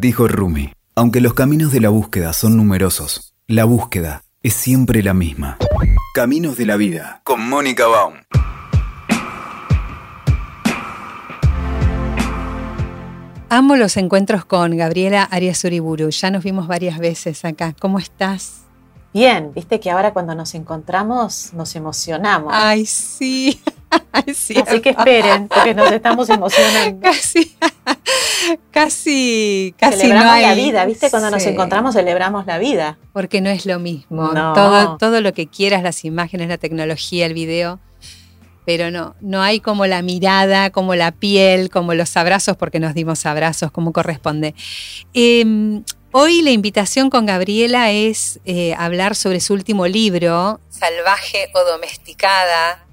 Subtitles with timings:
[0.00, 5.12] Dijo Rumi, aunque los caminos de la búsqueda son numerosos, la búsqueda es siempre la
[5.12, 5.58] misma.
[6.14, 8.14] Caminos de la vida, con Mónica Baum.
[13.48, 16.10] Amo los encuentros con Gabriela Arias Uriburu.
[16.10, 17.74] Ya nos vimos varias veces acá.
[17.80, 18.60] ¿Cómo estás?
[19.12, 22.52] Bien, viste que ahora cuando nos encontramos nos emocionamos.
[22.54, 23.60] Ay, sí.
[24.12, 27.00] Así que esperen, porque nos estamos emocionando.
[27.00, 27.56] Casi,
[28.70, 31.10] casi, casi celebramos la vida, ¿viste?
[31.10, 32.98] Cuando nos encontramos celebramos la vida.
[33.12, 34.30] Porque no es lo mismo.
[34.54, 37.80] Todo, todo lo que quieras, las imágenes, la tecnología, el video,
[38.68, 42.92] pero no, no hay como la mirada, como la piel, como los abrazos, porque nos
[42.92, 44.54] dimos abrazos como corresponde.
[45.14, 51.64] Em, hoy la invitación con Gabriela es eh, hablar sobre su último libro, Salvaje o
[51.64, 52.84] Domesticada,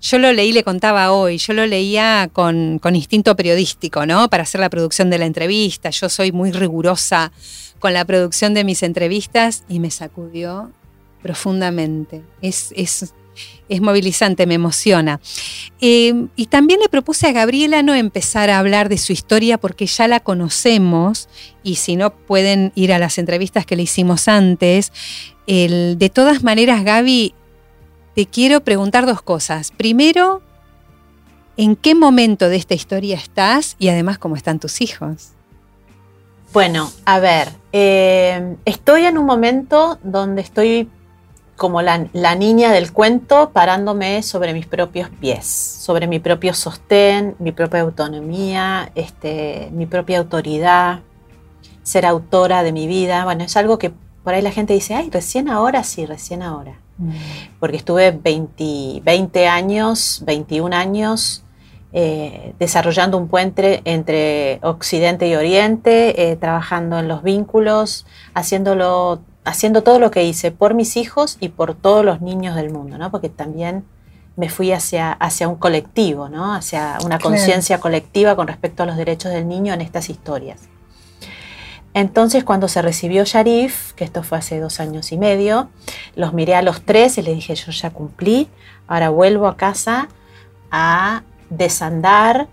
[0.00, 4.28] yo lo leí, le contaba hoy, yo lo leía con, instinto periodístico, ¿no?
[4.28, 5.90] Para hacer la producción de la entrevista.
[5.90, 7.32] Yo soy muy rigurosa
[7.78, 10.70] con la producción de mis entrevistas y me sacudió
[11.22, 12.22] profundamente.
[12.42, 13.12] Es, es,
[13.80, 15.20] movilizante, me emociona.
[15.80, 19.86] Eh, y también le propuse a Gabriela no empezar a hablar de su historia porque
[19.86, 21.28] ya la conocemos
[21.62, 24.92] y si no pueden ir a las entrevistas que le hicimos antes.
[25.46, 27.34] de todas maneras, Gaby,
[28.16, 29.70] te quiero preguntar dos cosas.
[29.72, 30.40] Primero,
[31.58, 35.32] ¿en qué momento de esta historia estás y además cómo están tus hijos?
[36.54, 40.88] Bueno, a ver, eh, estoy en un momento donde estoy
[41.56, 41.98] como la,
[42.36, 48.92] niña del cuento parándome sobre mis propios pies, sobre mi propio sostén, mi propia autonomía,
[48.94, 51.00] este, mi propia autoridad,
[51.82, 53.24] ser autora de mi vida.
[53.24, 53.92] Bueno, es algo que
[54.24, 56.78] por ahí la gente dice, ay, recién ahora, sí, recién ahora.
[56.98, 57.10] Mm.
[57.60, 61.44] porque estuve 20, años, 21 años
[61.92, 69.82] eh, desarrollando un puente entre Occidente y Oriente, eh, trabajando en los vínculos, haciéndolo, haciendo
[69.82, 73.10] todo lo que hice por mis hijos y por todos los niños del mundo, ¿no?
[73.10, 73.84] porque también
[74.36, 76.54] me fui hacia, hacia un colectivo, ¿no?
[76.54, 80.68] hacia una conciencia colectiva con respecto a los derechos del niño en estas historias.
[81.96, 85.70] Entonces cuando se recibió Sharif, que esto fue hace dos años y medio,
[86.14, 88.50] los miré a los tres y les dije, yo ya cumplí,
[88.86, 90.08] ahora vuelvo a casa
[90.70, 92.48] a desandar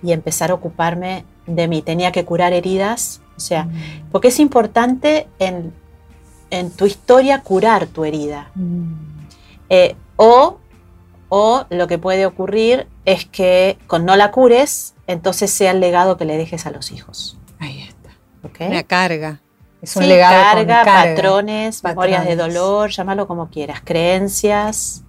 [0.00, 1.82] y empezar a ocuparme de mí.
[1.82, 4.10] Tenía que curar heridas, o sea, mm.
[4.12, 5.72] porque es importante en,
[6.76, 8.52] tu historia curar tu herida.
[8.54, 8.92] Mm.
[9.70, 10.58] Eh, o,
[11.30, 16.16] o lo que puede ocurrir es que con no la cures, entonces sea el legado
[16.16, 17.38] que le dejes a los hijos.
[18.60, 19.40] Una carga.
[19.82, 25.02] Es un legado carga, patrones, memorias de dolor, llámalo como quieras, creencias.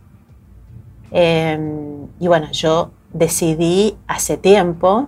[1.11, 5.07] Em, y bueno, yo decidí hace tiempo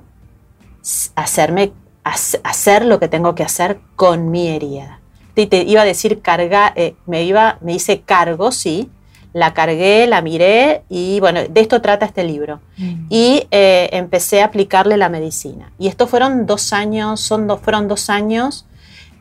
[1.16, 1.73] hacerme,
[2.03, 5.01] hacer lo que tengo que hacer con mi herida.
[5.33, 8.89] Te, te iba a decir carga, eh, me, iba, me hice cargo, sí,
[9.33, 12.59] la cargué, la miré y bueno, de esto trata este libro.
[12.77, 13.05] Mm.
[13.09, 15.71] Y eh, empecé a aplicarle la medicina.
[15.77, 18.66] Y esto fueron dos años, son dos, fueron dos años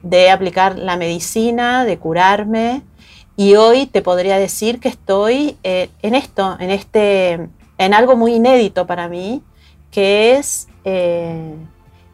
[0.02, 2.82] de aplicar la medicina, de curarme.
[3.36, 8.34] Y hoy te podría decir que estoy eh, en esto, en este, en algo muy
[8.34, 9.42] inédito para mí,
[9.90, 11.54] que es eh,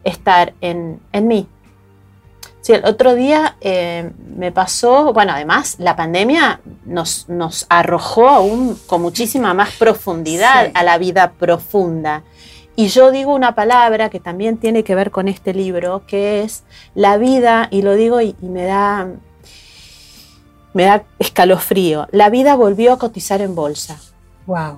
[0.03, 1.47] estar en, en mí,
[2.63, 8.79] Sí, el otro día eh, me pasó, bueno, además la pandemia nos, nos arrojó aún
[8.87, 12.23] con muchísima más profundidad a la vida profunda.
[12.77, 16.63] Y yo digo una palabra que también tiene que ver con este libro, que es
[16.95, 19.09] la vida, y lo digo y, me da
[20.73, 22.07] me da escalofrío.
[22.11, 23.99] La vida volvió a cotizar en bolsa.
[24.45, 24.77] Wow.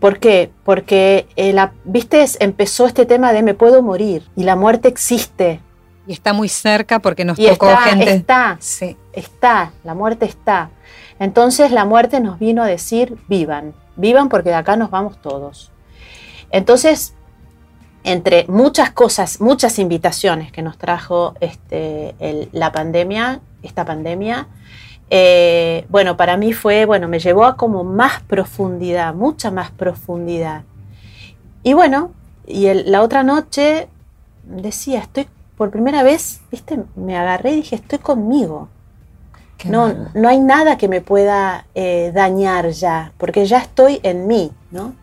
[0.00, 0.50] ¿Por qué?
[0.64, 5.60] Porque, eh, la, viste, empezó este tema de me puedo morir y la muerte existe.
[6.06, 8.14] Y está muy cerca porque nos tocó está, gente.
[8.14, 8.96] Está, sí.
[9.12, 10.70] está, la muerte está.
[11.18, 15.70] Entonces la muerte nos vino a decir, vivan, vivan porque de acá nos vamos todos.
[16.50, 17.14] Entonces,
[18.04, 22.14] entre muchas cosas, muchas invitaciones que nos trajo este,
[22.52, 24.46] la pandemia, esta pandemia,
[25.10, 30.64] eh, bueno, para mí fue, bueno, me llevó a como más profundidad, mucha más profundidad.
[31.62, 32.12] Y bueno,
[32.46, 33.88] y la otra noche
[34.44, 38.68] decía, estoy por primera vez, viste, me agarré y dije, estoy conmigo.
[39.64, 44.52] no, no hay nada que me pueda eh, dañar ya, porque ya estoy en mí,
[44.70, 44.94] ¿no?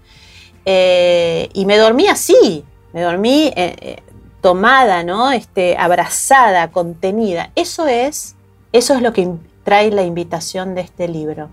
[0.65, 2.63] Eh, y me dormí así,
[2.93, 4.01] me dormí eh,
[4.41, 5.31] tomada, ¿no?
[5.31, 7.51] Este, abrazada, contenida.
[7.55, 8.35] Eso es,
[8.73, 9.31] eso es lo que
[9.63, 11.49] trae la invitación de este libro.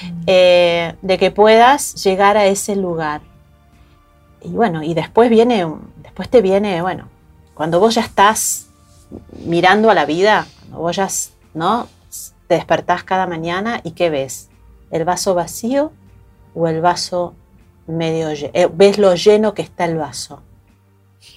[0.00, 0.24] Mm.
[0.26, 3.20] de que puedas llegar a ese lugar.
[4.42, 5.66] Y bueno, y después viene,
[5.96, 7.08] después te viene, bueno,
[7.58, 8.68] cuando vos ya estás
[9.44, 11.08] mirando a la vida, vos ya
[11.54, 11.88] ¿no?
[12.46, 14.48] te despertás cada mañana y ¿qué ves?
[14.92, 15.90] ¿El vaso vacío
[16.54, 17.34] o el vaso
[17.88, 18.52] medio lleno?
[18.54, 20.40] Eh, ¿Ves lo lleno que está el vaso?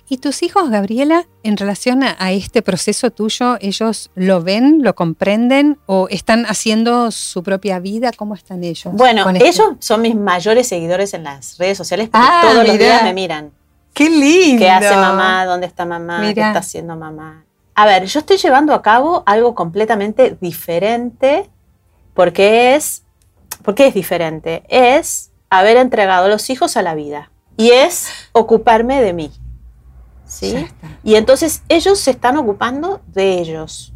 [0.09, 5.79] ¿Y tus hijos, Gabriela, en relación a, este proceso tuyo, ellos lo ven, lo comprenden
[5.87, 8.11] o están haciendo su propia vida?
[8.15, 8.93] ¿Cómo están ellos?
[8.93, 12.77] Bueno, este ellos son mis mayores seguidores en las redes sociales porque ah, todos los
[12.77, 13.51] días me miran.
[13.93, 14.59] ¡Qué lindo!
[14.59, 15.45] ¿Qué hace mamá?
[15.45, 16.21] ¿Dónde está mamá?
[16.21, 17.45] ¿Qué está haciendo mamá?
[17.75, 21.49] A ver, yo estoy llevando a cabo algo completamente diferente
[22.13, 23.03] porque es,
[23.63, 24.63] ¿por qué es diferente?
[24.69, 29.31] Es haber entregado a los hijos a la vida y es ocuparme de mí.
[30.25, 30.65] ¿sí?
[31.03, 33.93] Y entonces ellos se están ocupando de ellos,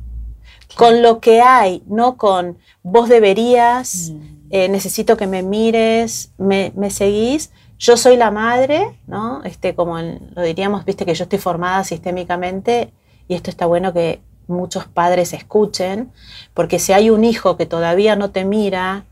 [0.75, 4.21] con lo que hay, no con vos deberías, mm.
[4.49, 7.51] eh, necesito que me mires, me, seguís.
[7.85, 9.43] Yo soy la madre, ¿no?
[9.43, 12.91] Este, como lo diríamos, viste que yo estoy formada sistémicamente
[13.27, 16.11] y esto está bueno que muchos padres escuchen,
[16.55, 19.05] porque si hay un hijo que todavía no te mira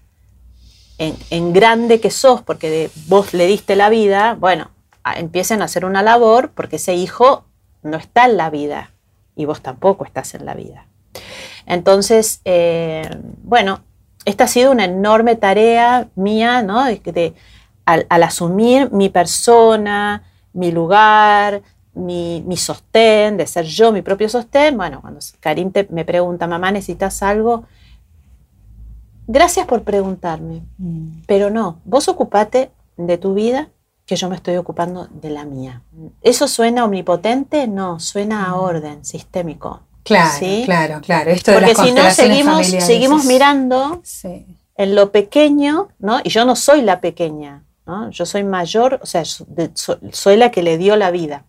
[0.98, 4.72] en, grande que sos, porque vos le diste la vida, bueno,
[5.18, 7.46] empiecen a hacer una labor porque ese hijo
[7.84, 8.90] no está en la vida
[9.36, 10.88] y vos tampoco estás en la vida.
[11.68, 13.08] Entonces, eh,
[13.44, 13.82] bueno,
[14.26, 16.86] esta ha sido una enorme tarea mía, ¿no?
[16.86, 17.36] De,
[17.86, 21.62] al, asumir mi persona, mi lugar,
[21.94, 27.22] mi, sostén, de ser yo mi propio sostén, bueno, cuando Karim me pregunta, mamá, ¿necesitas
[27.24, 27.66] algo?
[29.28, 31.24] Gracias por preguntarme, mm.
[31.28, 33.70] pero no, vos ocupate de tu vida
[34.06, 35.82] que yo me estoy ocupando de la mía.
[36.22, 37.68] ¿Eso suena omnipotente?
[37.68, 38.60] No, suena a mm.
[38.60, 39.82] orden sistémico.
[40.04, 41.32] Claro, claro, claro.
[41.32, 44.02] Esto Porque si no, seguimos, seguimos mirando
[44.76, 46.20] en lo pequeño, ¿no?
[46.24, 48.10] Y yo no soy la pequeña, ¿no?
[48.10, 51.46] Yo soy mayor, o sea, soy la que le dio la vida.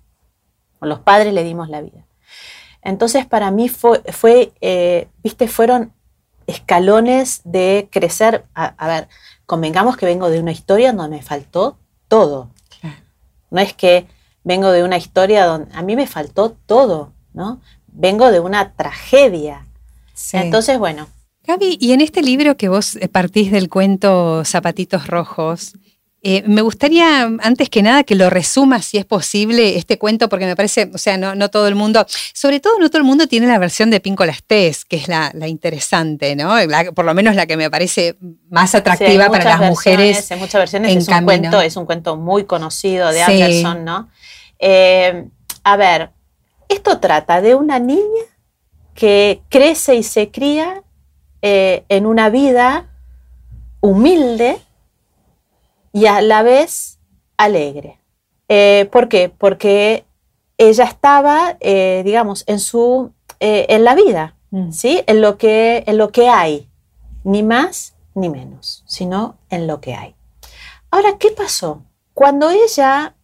[0.80, 2.06] O los padres le dimos la vida.
[2.82, 5.92] Entonces, para mí fue, fue eh, viste, fueron
[6.46, 8.44] escalones de crecer.
[8.54, 9.08] a ver,
[9.46, 11.78] convengamos que vengo de una historia donde me faltó
[12.08, 12.50] todo.
[13.50, 14.06] No es que
[14.42, 17.60] vengo de una historia donde a mí me faltó todo, ¿no?
[17.86, 19.66] Vengo de una tragedia.
[20.32, 21.06] Entonces, bueno.
[21.44, 25.74] Gaby, y en este libro que vos partís del cuento Zapatitos Rojos,
[26.26, 30.46] eh, me gustaría, antes que nada, que lo resumas, si es posible, este cuento, porque
[30.46, 33.46] me parece, o sea, no, todo el mundo, sobre todo no todo el mundo tiene
[33.46, 36.54] la versión de Pinco Estés, que es la, interesante, ¿no?
[36.94, 38.16] por lo menos la que me parece
[38.48, 40.30] más atractiva para las mujeres.
[40.30, 44.08] En muchas versiones es un, cuento, es un cuento muy conocido de Anderson, ¿no?
[44.58, 45.28] Eh,
[45.62, 46.10] a ver,
[46.68, 48.24] esto trata de una niña
[48.94, 50.82] que crece y se cría
[51.42, 52.86] eh, en una vida
[53.80, 54.56] humilde,
[55.94, 56.98] y a la vez
[57.36, 58.00] alegre.
[58.48, 59.30] Eh, ¿Por qué?
[59.30, 60.04] Porque
[60.58, 64.72] ella estaba, eh, digamos, en, su, eh, en la vida, mm.
[64.72, 65.02] ¿sí?
[65.06, 66.68] En lo, que, en lo que hay,
[67.22, 70.16] ni más ni menos, sino en lo que hay.
[70.90, 71.82] Ahora, ¿qué pasó?
[72.12, 73.14] Cuando ella,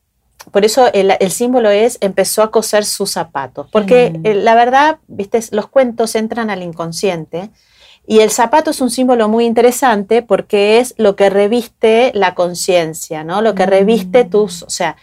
[0.52, 4.44] por eso el, símbolo es, empezó a coser sus zapatos, porque mm.
[4.44, 7.50] la verdad, viste, los cuentos entran al inconsciente
[8.06, 13.25] y el zapato es un símbolo muy interesante porque es lo que reviste la conciencia,
[13.25, 13.41] ¿no?
[13.43, 14.31] Lo que reviste mm.
[14.31, 14.97] tus, o sea,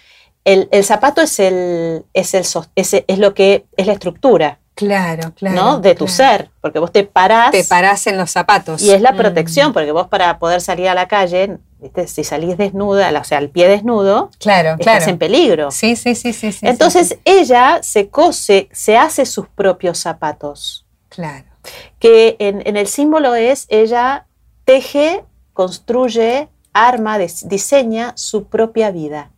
[0.44, 2.46] el, zapato es el, es el
[2.76, 4.60] es, lo que es la estructura.
[4.76, 5.56] Claro, claro.
[5.56, 5.80] ¿no?
[5.80, 7.51] De tu ser, porque vos te parás.
[7.51, 8.82] Te parás en los zapatos.
[8.82, 9.18] Y es la mm.
[9.18, 11.58] protección, porque vos para poder salir a la calle,
[12.06, 15.72] si salís desnuda, o sea, el pie desnudo, claro, estás en peligro.
[15.72, 16.51] Sí, sí, sí, sí.
[16.62, 20.86] Entonces ella se cose, se hace sus propios zapatos.
[21.10, 21.57] Claro
[22.00, 24.27] que en, el símbolo es ella
[24.65, 29.31] teje, construye, arma, diseña su propia vida,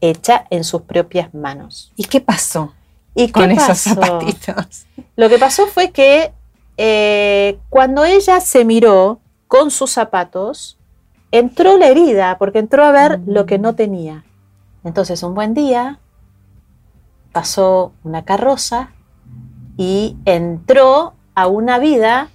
[0.00, 1.92] hecha en sus propias manos.
[1.96, 2.72] ¿Y qué pasó
[3.14, 4.86] ¿Y con esos zapatitos?
[5.16, 6.32] Lo que pasó fue que
[6.76, 10.78] eh, cuando ella se miró con sus zapatos,
[11.30, 14.24] entró la herida porque entró a ver lo que no tenía.
[14.84, 15.98] Entonces un buen día
[17.32, 18.92] pasó una carroza
[19.76, 22.30] y entró a una vida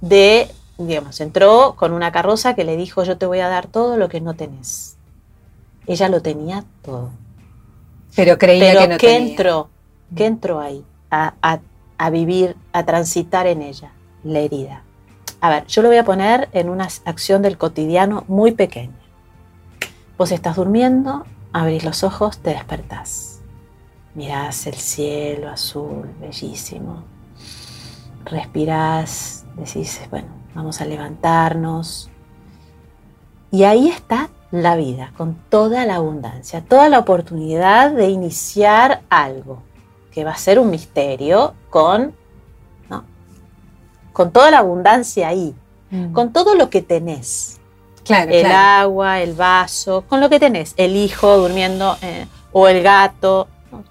[0.00, 3.98] de, digamos, entró con una carroza que le dijo, yo te voy a dar todo
[3.98, 4.96] lo que no tenés.
[5.86, 7.10] Ella lo tenía todo.
[8.16, 9.68] Pero creía que no ¿qué entró?
[10.16, 11.34] ¿Qué entró ahí a,
[11.98, 13.92] a vivir, a transitar en ella?
[14.24, 14.82] La herida.
[15.42, 18.98] A ver, yo lo voy a poner en una acción del cotidiano muy pequeña.
[20.16, 23.40] Vos estás durmiendo, abrís los ojos, te despertás.
[24.14, 27.11] Mirás el cielo azul, bellísimo
[28.24, 32.10] respirás, decís, bueno, vamos a levantarnos.
[33.50, 39.62] Y ahí está la vida, con toda la abundancia, toda la oportunidad de iniciar algo.
[40.12, 42.14] que va a ser un misterio con,
[44.12, 45.54] con toda la abundancia ahí,
[45.90, 46.12] mm.
[46.12, 47.58] con todo lo que tenés.
[48.04, 52.82] Claro, el agua, el vaso, con lo que tenés, el hijo durmiendo eh, o el
[52.82, 53.48] gato.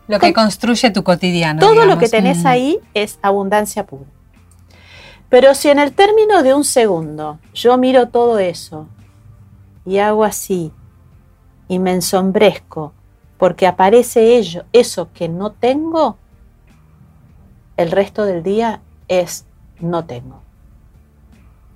[0.08, 1.60] Lo que construye tu cotidiano.
[1.60, 2.48] Todo lo que tenés mm.
[2.48, 4.06] ahí es abundancia pura.
[5.32, 8.90] Pero si en el término de un segundo yo miro todo eso
[9.86, 10.74] y hago así
[11.70, 12.92] y me ensombrezco
[13.38, 16.18] porque aparece ello, eso que no tengo,
[17.78, 19.46] el resto del día es
[19.80, 20.42] no tengo.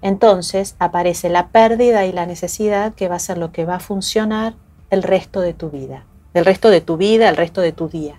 [0.02, 3.80] Entonces aparece la pérdida y la necesidad que va a ser lo que va a
[3.80, 4.54] funcionar
[4.90, 8.16] el resto de tu vida, el resto de tu vida, el resto de tu día.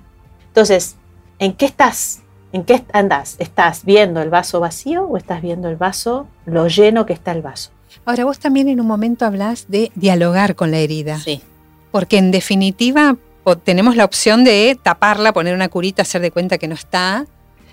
[0.49, 0.97] Entonces,
[1.39, 2.23] ¿en qué estás?
[2.57, 3.37] ¿En qué andas?
[3.39, 7.43] ¿Estás viendo el vaso vacío o estás viendo el vaso, lo lleno que está el
[7.43, 7.71] vaso?
[8.07, 11.19] Ahora, vos también en un momento hablas de dialogar con la herida.
[11.19, 11.43] Sí.
[11.91, 13.15] Porque en definitiva
[13.63, 17.27] tenemos la opción de taparla, poner una curita, hacer de cuenta que no está.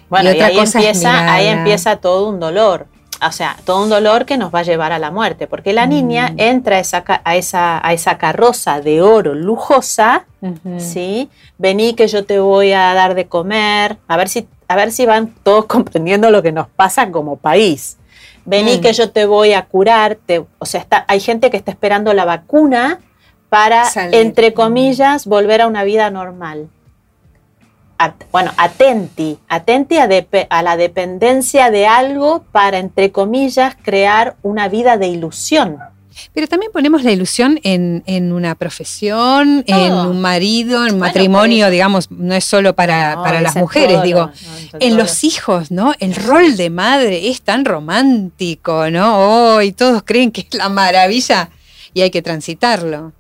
[0.10, 2.88] Bueno, y, ahí, empieza, ahí empieza todo un dolor.
[3.28, 5.86] O sea, todo un dolor que nos va a llevar a la muerte, porque la
[5.86, 6.40] niña mm.
[6.40, 10.26] entra a esa, a, esa, a esa carroza de oro lujosa,
[10.78, 11.30] ¿sí?
[11.58, 15.06] Vení que yo te voy a dar de comer, a ver si, a ver si
[15.06, 17.98] van todos comprendiendo lo que nos pasa como país.
[18.46, 18.82] Vení mm.
[18.82, 20.18] que yo te voy a curar,
[20.60, 23.00] o sea, está, hay gente que está esperando la vacuna
[23.50, 26.70] para, entre comillas, volver a una vida normal.
[28.32, 35.08] Bueno, atenti, atenti a, la dependencia de algo para, entre comillas, crear una vida de
[35.08, 35.78] ilusión.
[36.34, 42.12] Pero también ponemos la ilusión en, una profesión, en un marido, en un matrimonio, digamos,
[42.12, 44.32] no es solo para, las mujeres, digo,
[44.80, 45.94] en los hijos, ¿no?
[46.00, 49.56] El rol de madre es tan romántico, ¿no?
[49.56, 51.50] Hoy todos creen que es la maravilla
[51.94, 53.12] y hay que transitarlo.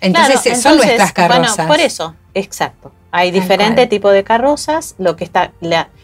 [0.00, 1.56] Entonces, son nuestras carrozas.
[1.56, 2.92] Bueno, por eso, exacto.
[3.16, 4.96] Hay diferentes tipos de carrozas.
[4.98, 5.52] Lo que, está,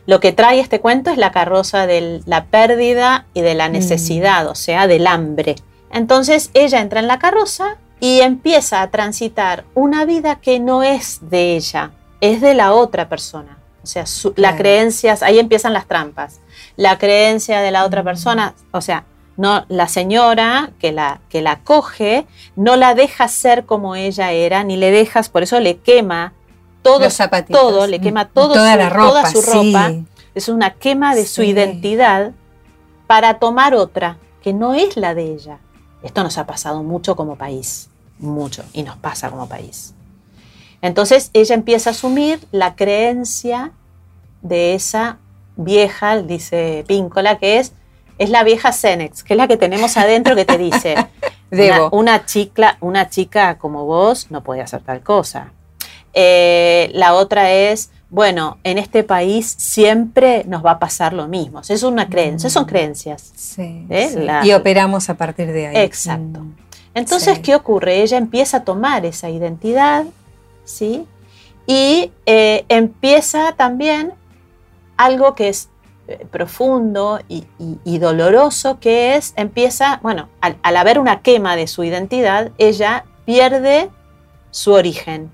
[0.07, 3.73] lo que trae este cuento es la carroza de la pérdida y de la mm.
[3.73, 5.57] necesidad, o sea, del hambre.
[5.93, 11.19] Entonces ella entra en la carroza y empieza a transitar una vida que no es
[11.23, 11.91] de ella,
[12.21, 13.59] es de la otra persona.
[13.83, 14.05] O sea,
[14.37, 16.39] las creencias, ahí empiezan las trampas.
[16.77, 18.05] La creencia de la otra mm.
[18.05, 19.05] persona, o sea,
[19.37, 22.25] no, la señora que la, que la coge
[22.55, 26.35] no la deja ser como ella era, ni le dejas, por eso le quema
[26.83, 27.09] todo,
[27.49, 29.93] todo le quema todo toda, la ropa, toda su ropa.
[30.35, 32.33] Es una quema de su identidad
[33.07, 35.59] para tomar otra, que no es la de ella.
[36.03, 39.95] Esto nos ha pasado mucho como país, mucho, y nos pasa como país.
[40.83, 43.73] Entonces ella empieza a asumir la creencia
[44.41, 45.19] de esa
[45.57, 47.73] vieja, dice Píncola, que es
[48.21, 50.95] es la vieja Cenex, que es la que tenemos adentro que te dice,
[51.91, 55.53] una, chica, una chica como vos no puede hacer tal cosa.
[56.15, 61.61] Eh, la otra es, bueno, en este país siempre nos va a pasar lo mismo.
[61.69, 62.67] Es una creencia, son mm.
[62.67, 63.33] creencias.
[63.37, 64.29] Sí, ¿eh?
[64.45, 65.77] y operamos a partir de ahí.
[65.77, 66.41] Exacto.
[66.41, 66.57] Mm.
[66.95, 68.03] Entonces, ¿qué ocurre?
[68.03, 70.05] Ella empieza a tomar esa identidad,
[70.65, 71.07] ¿sí?
[71.67, 74.13] Y eh, empieza también
[74.97, 75.69] algo que es
[76.31, 83.05] profundo y, doloroso que es, empieza, bueno, al, haber una quema de su identidad, ella
[83.25, 83.91] pierde
[84.51, 85.31] su origen.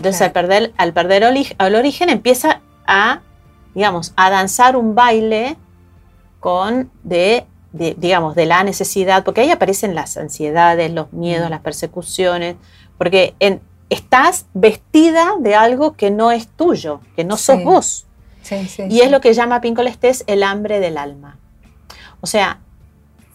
[0.00, 3.20] Entonces al perder, al perder el origen empieza a,
[3.74, 5.56] digamos, a danzar un baile
[6.40, 11.50] con de, digamos, de la necesidad, porque ahí aparecen las ansiedades, los miedos, mm.
[11.50, 12.56] las persecuciones,
[12.96, 18.06] porque en, estás vestida de algo que no es tuyo, que no sos vos
[18.88, 21.36] y es lo que llama Pincolestés el hambre del alma.
[22.20, 22.60] O sea,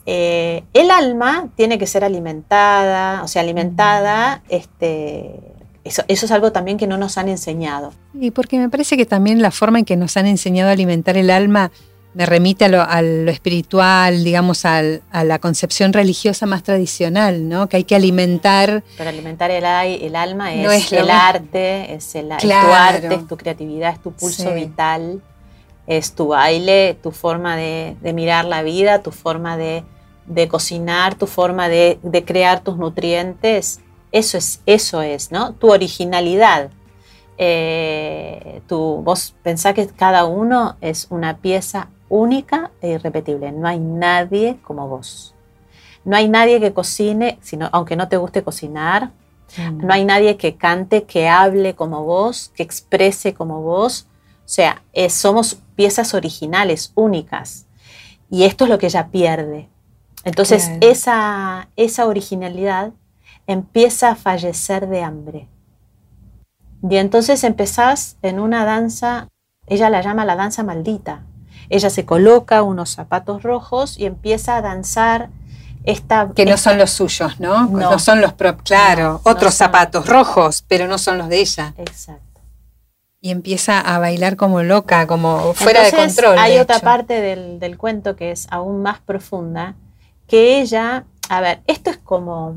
[0.05, 5.39] eh, el alma tiene que ser alimentada, o sea, alimentada, este,
[5.86, 7.94] eso, eso, es algo también que no nos han enseñado.
[8.13, 11.15] Y porque me parece que también la forma en que nos han enseñado a alimentar
[11.15, 11.72] el alma
[12.15, 12.70] me remite a
[13.01, 14.82] lo, espiritual, digamos, a
[15.24, 17.68] la concepción religiosa más tradicional, ¿no?
[17.68, 18.84] Que hay que alimentar.
[18.98, 23.94] Pero alimentar el, el alma es, el arte, es, el, tu arte, es tu creatividad,
[23.94, 25.22] es tu pulso vital,
[25.88, 29.84] es tu baile, tu forma de, mirar la vida, tu forma de,
[30.48, 33.82] cocinar, tu forma de, crear tus nutrientes.
[34.15, 35.55] Eso es, eso es, ¿no?
[35.55, 36.69] Tu originalidad.
[37.38, 43.51] Eh, tu, vos pensás que cada uno es una pieza única e irrepetible.
[43.51, 45.36] No hay nadie como vos.
[46.05, 49.12] No hay nadie que cocine, sino, aunque no te guste cocinar.
[49.74, 54.07] No hay nadie que cante, que hable como vos, que exprese como vos.
[54.45, 57.65] O sea, somos piezas originales, únicas.
[58.29, 59.67] Y esto es lo que ella pierde.
[60.24, 62.93] Entonces, esa, esa originalidad
[63.47, 65.47] empieza a fallecer de hambre.
[66.87, 69.29] Y entonces empezás en una danza
[69.67, 71.21] ella la llama la danza maldita.
[71.69, 75.29] Ella se coloca unos zapatos rojos y empieza a danzar
[75.83, 76.29] esta...
[76.35, 77.65] Que no son los suyos, ¿no?
[77.67, 81.73] No, son los propios, claro, otros zapatos rojos, pero no son los de ella.
[81.77, 82.21] Exacto.
[83.21, 86.37] Y empieza a bailar como loca, como fuera de control.
[86.37, 89.73] Hay otra parte del, del cuento que es aún más profunda,
[90.27, 92.55] que ella, a ver, esto es como,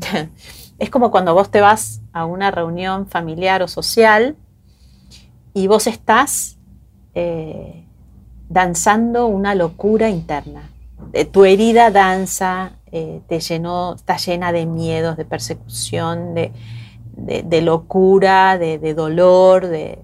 [0.78, 4.36] es como cuando vos te vas a una reunión familiar o social
[5.52, 6.58] y vos estás
[7.14, 7.84] eh,
[8.48, 10.70] danzando una locura interna.
[11.12, 16.52] Eh, tu herida danza, eh, te llenó, está llena de miedos, de persecución, de,
[17.62, 19.98] locura, de, dolor, de,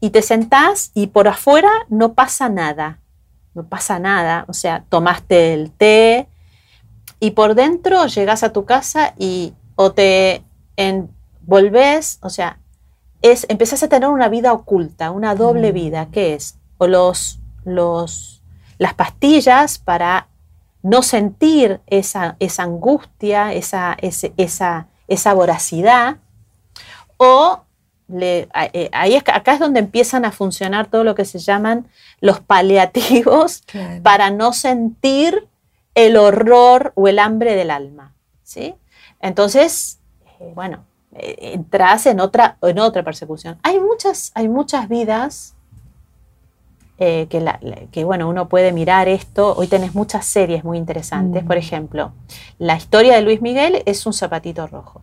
[0.00, 3.00] y te sentás y por afuera no pasa nada,
[3.54, 6.28] no pasa nada, o sea, tomaste el té
[7.20, 10.42] y por dentro llegas a tu casa y o te
[11.42, 12.58] volvés, o sea,
[13.22, 15.74] es, empezás a tener una vida oculta, una doble mm.
[15.74, 16.58] vida, ¿qué es?
[16.78, 18.42] O los, los,
[18.78, 20.28] las pastillas para
[20.82, 26.16] no sentir esa, esa angustia, esa, esa, esa voracidad,
[27.18, 27.60] o
[28.08, 31.86] le, eh, ahí es, acá es donde empiezan a funcionar todo lo que se llaman
[32.20, 33.62] los paliativos
[34.02, 35.46] para no sentir
[35.94, 38.14] el horror o el hambre del alma.
[38.42, 38.74] ¿sí?
[39.20, 40.00] Entonces,
[40.40, 43.58] eh, bueno, eh, entras en otra, en otra persecución.
[43.62, 45.54] Hay muchas, hay muchas vidas
[46.98, 47.28] eh,
[47.90, 49.54] que, bueno, uno puede mirar esto.
[49.56, 51.44] Hoy tenés muchas series muy interesantes.
[51.44, 51.58] Por mm.
[51.58, 52.12] ejemplo,
[52.58, 55.02] la historia de Luis Miguel es un zapatito rojo.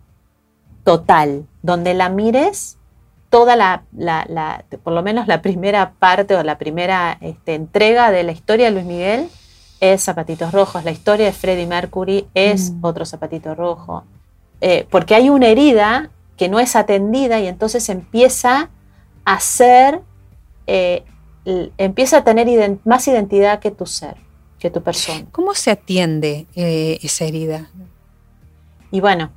[0.83, 1.45] Total.
[1.63, 2.77] Donde la mires,
[3.29, 3.83] toda la,
[4.83, 8.71] por lo menos la primera parte o la primera este, entrega de la historia de
[8.71, 9.29] Luis Miguel
[9.79, 10.83] es Zapatitos Rojos.
[10.83, 12.85] La historia de Freddie Mercury es mm.
[12.85, 14.03] otro zapatito rojo.
[14.61, 18.69] Eh, porque hay una herida que no es atendida y entonces empieza
[19.25, 20.01] a ser,
[20.67, 21.03] eh,
[21.77, 24.15] empieza a tener más identidad que tu ser,
[24.59, 25.25] que tu persona.
[25.31, 27.69] ¿Cómo se atiende eh, esa herida?
[28.91, 29.31] Y bueno,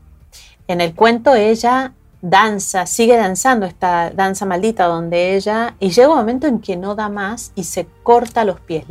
[0.68, 6.18] en el cuento ella danza, sigue danzando esta danza maldita donde ella, y llega un
[6.18, 8.84] momento en que no da más y se corta los pies,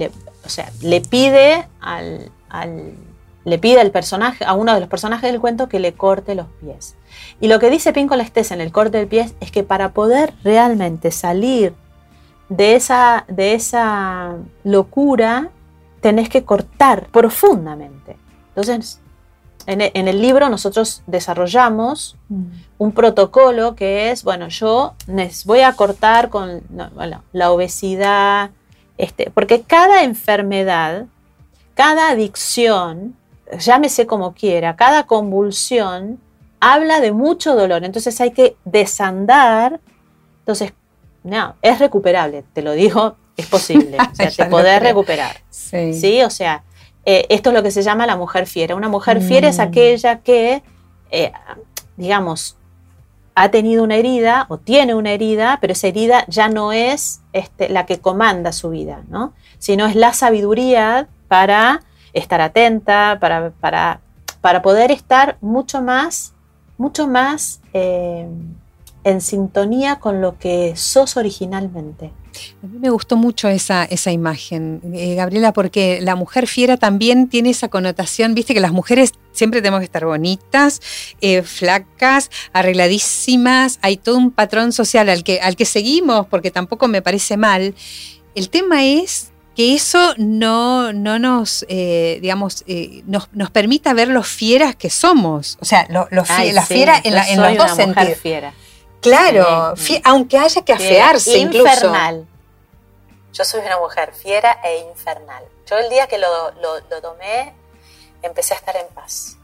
[0.46, 2.32] o sea, le pide al
[3.46, 6.48] le pide al personaje, a uno de los personajes del cuento que le corte los
[6.62, 6.96] pies.
[7.40, 10.34] Y lo que dice Pinco Estés en el corte del pie es que para poder
[10.44, 11.74] realmente salir
[12.50, 15.50] de esa, de esa locura,
[16.02, 18.18] tenés que cortar profundamente.
[18.50, 19.00] Entonces,
[19.66, 22.44] en e, el, libro nosotros desarrollamos mm.
[22.80, 24.96] Un protocolo que es, bueno, yo
[25.46, 26.64] voy a cortar con
[27.34, 28.50] la obesidad,
[28.98, 31.06] este, porque cada enfermedad,
[31.76, 33.16] cada adicción
[33.58, 36.20] llámese como quiera, cada convulsión
[36.60, 39.80] habla de mucho dolor, entonces hay que desandar,
[40.40, 40.74] entonces,
[41.24, 46.22] no, es recuperable, te lo digo, es posible, o sea, te podés recuperar, sí.
[46.24, 46.64] O sea,
[47.06, 48.76] eh, esto es lo que se llama la mujer fiera.
[48.76, 49.62] Una mujer fiera es mm.
[49.62, 50.62] aquella que,
[51.12, 51.32] eh,
[51.96, 52.58] digamos,
[53.42, 57.70] ha tenido una herida o tiene una herida, pero esa herida ya no es este,
[57.70, 59.32] la que comanda su vida, ¿no?
[59.60, 61.80] sino es la sabiduría para
[62.12, 64.02] estar atenta, para, para,
[64.42, 66.34] para poder estar mucho más,
[66.78, 68.28] mucho más eh,
[69.06, 72.12] en sintonía con lo que sos originalmente.
[72.64, 77.30] A mí me gustó mucho esa, esa imagen, eh, Gabriela, porque la mujer fiera también
[77.30, 80.82] tiene esa connotación, viste que las mujeres siempre tenemos que estar bonitas,
[81.22, 86.88] eh, flacas, arregladísimas, hay todo un patrón social al que, al que seguimos, porque tampoco
[86.88, 87.76] me parece mal.
[88.36, 94.28] El tema es que eso no, no nos, eh, digamos, eh, nos, permita ver los
[94.28, 95.58] fieras que somos.
[95.60, 98.18] O sea, lo, la fiera en, la, en los dos sentidos.
[98.20, 98.54] Fiera.
[99.02, 102.28] Claro, aunque haya que afearse infernal.
[103.34, 105.44] Yo soy una mujer fiera e infernal.
[105.70, 106.28] Yo el día que lo,
[107.02, 107.54] tomé,
[108.22, 109.38] empecé a estar en paz.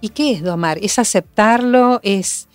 [0.00, 0.78] ¿Y qué es domar?
[0.82, 2.00] ¿Es aceptarlo?
[2.02, 2.48] ¿Es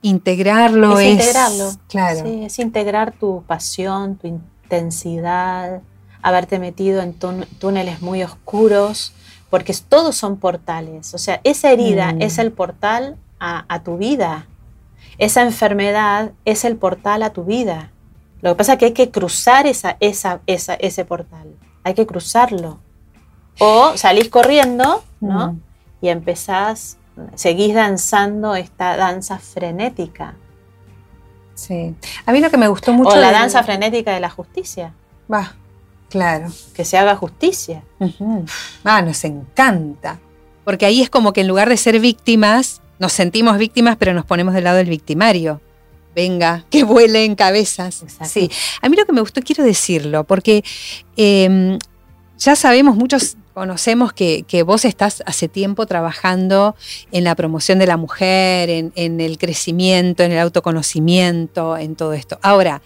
[0.00, 0.98] integrarlo?
[0.98, 1.70] Es, integrarlo.
[1.88, 2.20] Claro.
[2.24, 4.28] Sí, es integrar tu pasión, tu,
[4.72, 5.82] intensidad,
[6.22, 9.12] haberte metido en túneles muy oscuros,
[9.50, 11.12] porque todos son portales.
[11.12, 12.22] O sea, esa herida mm.
[12.22, 14.46] es el portal a, tu vida.
[15.18, 17.90] Esa enfermedad es el portal a tu vida.
[18.40, 21.54] Lo que pasa es que hay que cruzar esa, esa, ese portal.
[21.84, 22.80] Hay que cruzarlo.
[23.58, 25.56] O salís corriendo, ¿no?
[26.00, 26.98] Y empezás,
[27.34, 30.34] seguís danzando esta danza frenética.
[31.54, 31.94] Sí.
[32.26, 33.10] A mí lo que me gustó mucho.
[33.10, 34.94] O la danza frenética de la justicia.
[35.32, 35.54] Va,
[36.08, 36.48] claro.
[36.74, 37.84] Que se haga justicia.
[38.82, 40.18] Ah, nos encanta.
[40.64, 44.24] Porque ahí es como que en lugar de ser víctimas, nos sentimos víctimas, pero nos
[44.24, 45.60] ponemos del lado del victimario.
[46.14, 48.04] venga, que vuele en cabezas.
[48.24, 48.50] Sí,
[48.80, 50.62] a mí lo que me gustó, quiero decirlo, porque
[51.16, 51.78] em,
[52.38, 56.74] ya sabemos, muchos conocemos que, vos estás hace tiempo trabajando
[57.10, 62.38] en la promoción de la mujer, en, el crecimiento, en el autoconocimiento, en todo esto.
[62.42, 62.82] Ahora,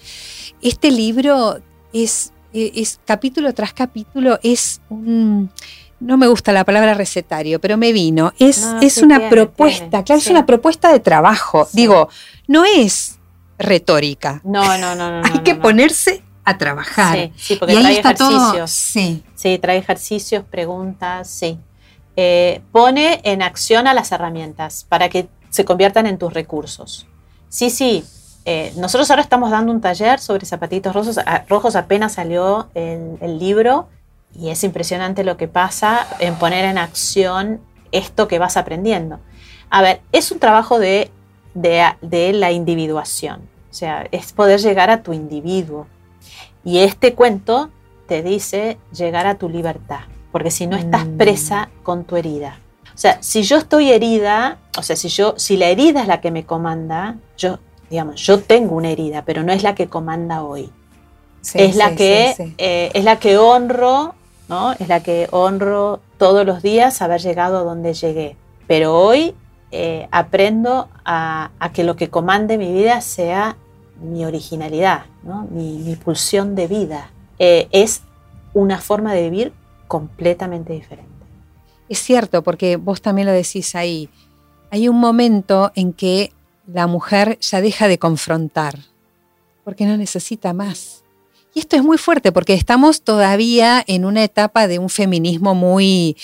[0.62, 1.59] este libro
[1.92, 5.51] es, es capítulo tras capítulo, es un
[6.00, 8.32] no me gusta la palabra recetario, pero me vino.
[8.38, 11.68] Es, es una propuesta, claro, es una propuesta de trabajo.
[11.72, 12.09] Digo,
[12.46, 13.18] no es
[13.59, 14.40] retórica.
[14.44, 15.22] No, no, no, no.
[15.32, 17.30] Hay que ponerse a trabajar.
[17.37, 18.70] Sí, porque trae ejercicios.
[18.70, 19.24] sí.
[19.35, 21.59] sí, trae ejercicios, preguntas, sí.
[22.16, 27.06] Eh, pone en acción a las herramientas para que se conviertan en tus recursos.
[27.48, 28.04] Sí, sí.
[28.44, 31.18] Eh, nosotros ahora estamos dando un taller sobre zapatitos rojos.
[31.48, 33.88] rojos apenas salió el, libro
[34.38, 37.61] y es impresionante lo que pasa en poner en acción
[37.92, 39.20] esto que vas aprendiendo.
[39.70, 41.11] A ver, es un trabajo de,
[41.55, 43.40] de la individuación.
[43.70, 45.87] O sea, es poder llegar a tu individuo.
[46.64, 47.70] Y este cuento
[48.07, 50.01] te dice llegar a tu libertad,
[50.33, 51.16] porque si no estás mm.
[51.16, 52.59] presa con tu herida.
[52.94, 56.20] O sea, si yo estoy herida, o sea, si yo, si la herida es la
[56.20, 57.59] que me comanda, yo,
[57.90, 60.70] digamos, yo tengo una herida, pero no es la que comanda hoy.
[61.55, 64.14] es la que, eh, es la que honro,
[64.48, 64.72] ¿no?
[64.72, 68.37] Es la que honro todos los días haber llegado a donde llegué.
[68.66, 69.35] Pero hoy
[69.72, 73.56] eh, aprendo a, que lo que comande mi vida sea
[74.00, 75.06] mi originalidad,
[75.50, 77.11] mi, pulsión de vida.
[77.38, 78.02] Eh, es
[78.54, 79.52] una forma de vivir
[79.88, 81.11] completamente diferente.
[81.88, 84.09] Es cierto, porque vos también lo decís ahí.
[84.70, 86.32] Hay un momento en que
[86.66, 88.78] la mujer ya deja de confrontar,
[89.64, 90.95] porque no necesita más.
[91.57, 96.14] Y esto es muy fuerte porque estamos todavía en una etapa de un feminismo muy,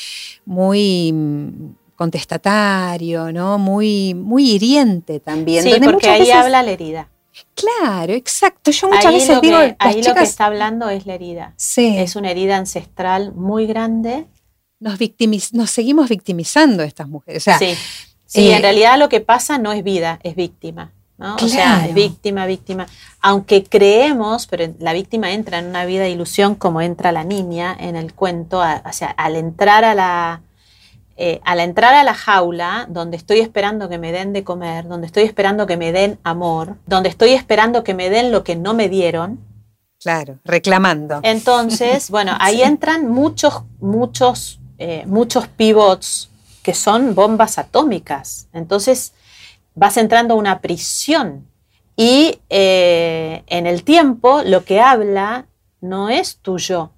[0.45, 3.57] muy mm, contestatario, ¿no?
[3.57, 5.62] Muy, muy hiriente también.
[5.64, 7.09] Sí, porque ahí habla la herida.
[7.55, 8.71] Claro, exacto.
[8.73, 11.55] Yo muchas veces digo, ahí lo que está hablando es la herida.
[11.57, 11.97] Sí.
[11.97, 14.27] Es una herida ancestral muy grande.
[14.81, 14.99] Nos,
[15.55, 17.42] nos seguimos victimizando estas mujeres.
[17.59, 17.75] sí,
[18.27, 20.92] sí en eh, realidad lo que pasa no es vida, es víctima.
[21.22, 21.37] ¿No?
[21.37, 22.87] O sea, víctima, víctima.
[23.20, 27.74] Aunque creemos, pero la víctima entra en una vida de ilusión como entra la niña
[27.78, 30.42] en el cuento, o sea, al entrar a la,
[31.16, 35.06] eh, al entrar a la jaula, donde estoy esperando que me den de comer, donde
[35.06, 38.74] estoy esperando que me den amor, donde estoy esperando que me den lo que no
[38.74, 39.38] me dieron.
[40.00, 41.20] Claro, reclamando.
[41.22, 46.28] Entonces, bueno, ahí entran muchos, muchos, eh, muchos pivots
[46.62, 48.48] que son bombas atómicas.
[48.52, 49.12] Entonces,
[49.74, 51.46] vas entrando a una prisión
[51.96, 55.46] y eh, en el tiempo lo que habla
[55.80, 56.92] no es tu yo,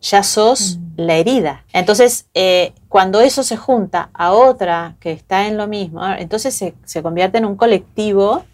[0.00, 0.92] ya sos mm.
[0.96, 1.64] la herida.
[1.72, 7.02] Entonces, eh, cuando eso se junta a otra que está en lo mismo, entonces se,
[7.02, 8.44] convierte en un colectivo,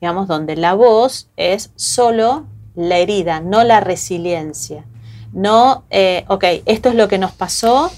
[0.00, 4.84] digamos, donde la voz es solo la herida, no la resiliencia.
[5.32, 7.90] No, eh, ok, esto es lo que nos pasó,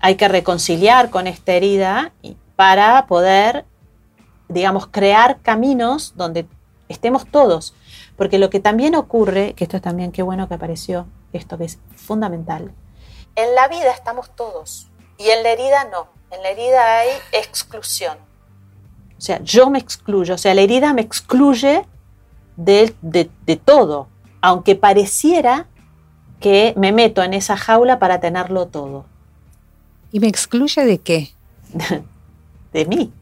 [0.00, 2.12] hay que reconciliar con esta herida
[2.56, 3.64] para poder,
[4.54, 6.46] digamos, crear caminos donde
[6.88, 7.74] estemos todos.
[8.16, 11.64] Porque lo que también ocurre, que esto es también qué bueno que apareció, esto que
[11.64, 12.72] es fundamental,
[13.36, 14.88] en la vida estamos todos
[15.18, 16.06] y en la herida no.
[16.30, 18.16] En la herida hay exclusión.
[19.18, 21.84] O sea, yo me excluyo, o sea, la herida me excluye
[22.56, 24.08] de, de todo,
[24.40, 25.66] aunque pareciera
[26.40, 29.06] que me meto en esa jaula para tenerlo todo.
[30.12, 31.32] ¿Y me excluye de qué?
[32.72, 33.12] de mí.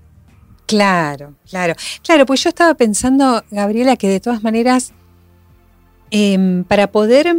[0.73, 1.75] Claro, claro.
[2.03, 4.95] Claro, pues yo estaba pensando, Gabriela, que de todas maneras,
[6.11, 7.37] em, para poder,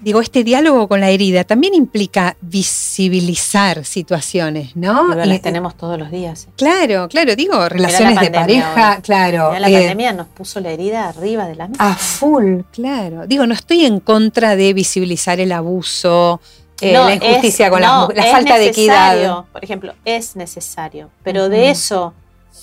[0.00, 5.12] digo, este diálogo con la herida también implica visibilizar situaciones, ¿no?
[5.22, 6.48] Y las tenemos todos los días.
[6.56, 9.52] Claro, claro, digo, relaciones de pareja, claro.
[9.58, 11.90] la eh, pandemia nos puso la herida arriba de la mesa.
[11.90, 13.26] A full, claro.
[13.26, 16.40] Digo, no estoy en contra de visibilizar el abuso,
[16.80, 19.44] eh, la injusticia con la, falta de equidad.
[19.52, 22.14] Por ejemplo, es necesario, pero de eso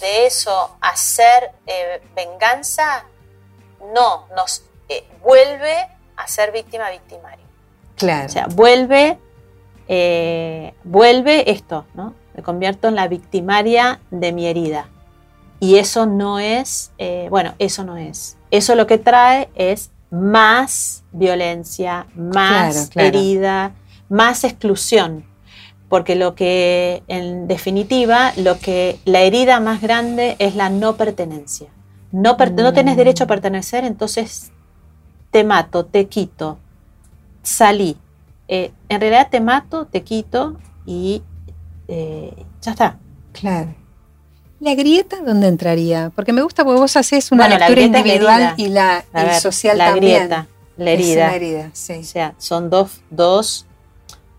[0.01, 3.05] de eso hacer eh, venganza,
[3.93, 7.45] no, nos eh, vuelve a ser víctima victimario.
[7.95, 8.27] Claro.
[8.27, 9.17] O sea, vuelve,
[9.87, 12.13] eh, vuelve esto, ¿no?
[12.33, 14.87] Me convierto en la victimaria de mi herida.
[15.59, 16.91] Y eso no es,
[17.29, 18.37] bueno, eso no es.
[18.49, 23.73] Eso lo que trae es más violencia, más herida,
[24.07, 25.28] más exclusión
[25.89, 31.67] porque lo que, en definitiva, lo que la herida más grande es la no pertenencia.
[32.11, 33.29] No, no tenés derecho a mm.
[33.29, 34.51] pertenecer, entonces
[35.31, 36.59] te mato, te quito,
[37.43, 37.97] salí.
[38.47, 41.23] Eh, en realidad te mato, te quito y
[41.87, 42.97] eh, ya está.
[43.31, 43.73] Claro.
[44.59, 46.11] ¿La grieta dónde entraría?
[46.15, 49.03] Porque me gusta porque vos haces una lectura individual y la
[49.39, 50.17] social la también.
[50.17, 50.47] Grieta,
[50.77, 51.27] la herida.
[51.27, 51.93] la herida, sí.
[51.99, 53.65] O sea, son dos, dos,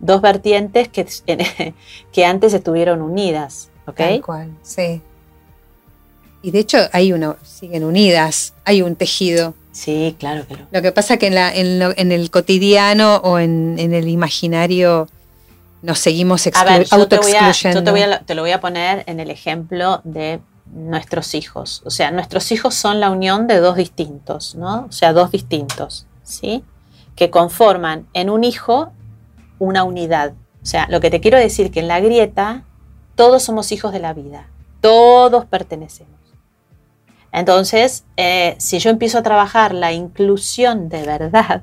[0.01, 1.07] dos vertientes que,
[2.13, 3.97] que antes estuvieron unidas, ¿ok?
[3.97, 5.01] Tal cual, sí.
[6.43, 9.55] Y de hecho hay uno, siguen unidas, hay un tejido.
[9.73, 10.67] Sí, claro que lo.
[10.71, 15.07] Lo que pasa que en, la, en, en el cotidiano o en, en, el imaginario
[15.83, 17.81] nos seguimos autoexcluyendo.
[17.85, 20.41] Yo, te, te lo voy a poner en el ejemplo de
[20.73, 21.83] nuestros hijos.
[21.85, 24.87] O sea, nuestros hijos son la unión de dos distintos, ¿no?
[24.89, 26.65] O sea, dos distintos, ¿sí?
[27.17, 28.93] Que conforman en un hijo
[29.61, 30.33] una unidad.
[30.61, 32.65] O sea, lo que te quiero decir que en la grieta
[33.15, 34.49] todos somos hijos de la vida,
[34.81, 36.19] todos pertenecemos.
[37.31, 41.63] Entonces, eh, si yo empiezo a trabajar la inclusión de verdad,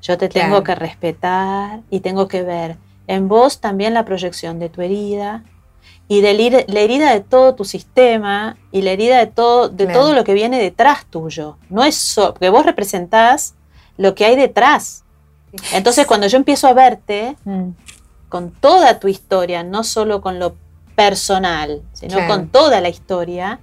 [0.00, 2.76] yo te tengo que respetar y tengo que ver
[3.08, 5.42] en vos también la proyección de tu herida
[6.08, 10.12] y de la herida de todo tu sistema y la herida de todo, de todo
[10.12, 11.56] lo que viene detrás tuyo.
[11.68, 13.54] No es solo, porque vos representás
[13.96, 15.04] lo que hay detrás.
[15.72, 17.70] Entonces, cuando yo empiezo a verte mm.
[18.28, 20.56] con toda tu historia, no solo con lo
[20.94, 23.60] personal, sino con toda la historia,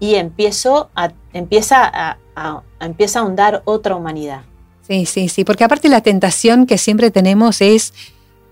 [0.00, 4.42] y empiezo a, empieza a, a, empieza a ahondar otra humanidad.
[4.88, 7.92] Sí, sí, sí, porque aparte la tentación que siempre tenemos es,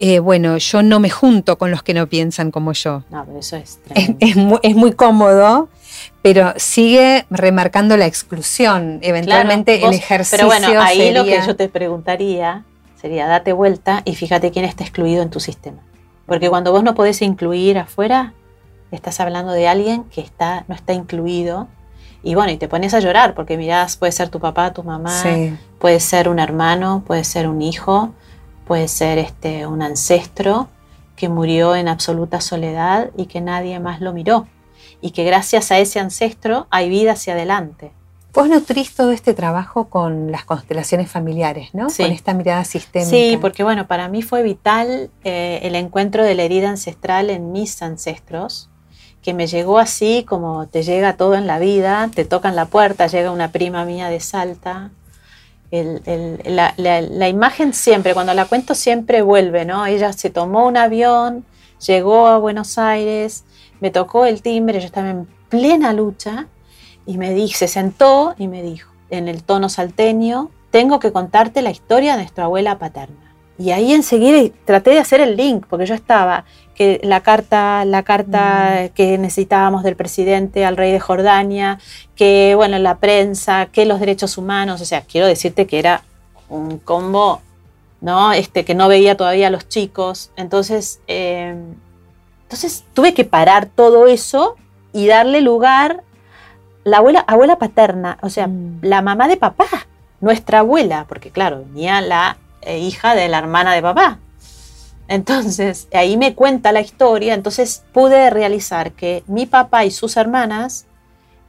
[0.01, 3.05] eh, bueno, yo no me junto con los que no piensan como yo.
[3.11, 3.81] No, pero eso es
[4.21, 5.71] Es, muy, cómodo,
[6.21, 8.99] pero sigue remarcando la exclusión.
[9.01, 10.47] Eventualmente el ejercicio.
[10.47, 12.65] Pero bueno, ahí lo que yo te preguntaría
[13.01, 15.79] sería, date vuelta y fíjate quién está excluido en tu sistema.
[16.27, 18.35] Porque cuando vos no podés incluir afuera,
[18.91, 21.69] estás hablando de alguien que está, no está incluido.
[22.23, 25.23] Y bueno, y te pones a llorar porque mirás, puede ser tu papá, tu mamá,
[25.79, 28.13] puede ser un hermano, puede ser un hijo,
[28.67, 30.69] puede ser este, un ancestro
[31.15, 34.49] que murió en absoluta soledad y que nadie más lo miró.
[35.01, 37.93] Y que gracias a ese ancestro hay vida hacia adelante.
[38.37, 41.87] Vos nutrís todo este trabajo con las constelaciones familiares, ¿no?
[41.87, 43.09] Con esta mirada sistémica.
[43.09, 47.51] Sí, porque bueno, para mí fue vital eh, el encuentro de la herida ancestral en
[47.53, 48.69] mis ancestros
[49.23, 53.07] que me llegó así como te llega todo en la vida, te tocan la puerta,
[53.07, 54.91] llega una prima mía de Salta.
[55.73, 59.87] la, imagen siempre, cuando la cuento siempre vuelve, ¿no?
[59.87, 61.47] Ella se tomó un avión,
[61.85, 63.45] llegó a Buenos Aires,
[63.81, 66.49] me tocó el timbre, yo estaba en plena lucha
[67.07, 71.63] y me dijo, se sentó y me dijo, en el tono salteño, tengo que contarte
[71.63, 73.27] la historia de nuestra abuela paterna.
[73.59, 78.03] Y ahí enseguida traté de hacer el link, porque yo estaba que la carta, la
[78.03, 78.89] carta mm.
[78.91, 81.79] que necesitábamos del presidente al rey de Jordania,
[82.15, 86.03] que bueno, la prensa, que los derechos humanos, o sea, quiero decirte que era
[86.51, 87.41] un combo,
[88.03, 88.33] ¿no?
[88.35, 90.31] Este, que no veía todavía a los chicos.
[90.37, 91.75] Entonces, em,
[92.43, 94.57] entonces tuve que parar todo eso
[94.93, 96.03] y darle lugar
[96.87, 98.79] la abuela, abuela paterna, o sea, mm.
[98.83, 99.67] la mamá de papá,
[100.21, 104.21] nuestra abuela, porque claro, venía la eh, hija de la hermana de papá.
[105.09, 110.87] Entonces, ahí me cuenta la historia, entonces pude realizar que mi papá y sus hermanas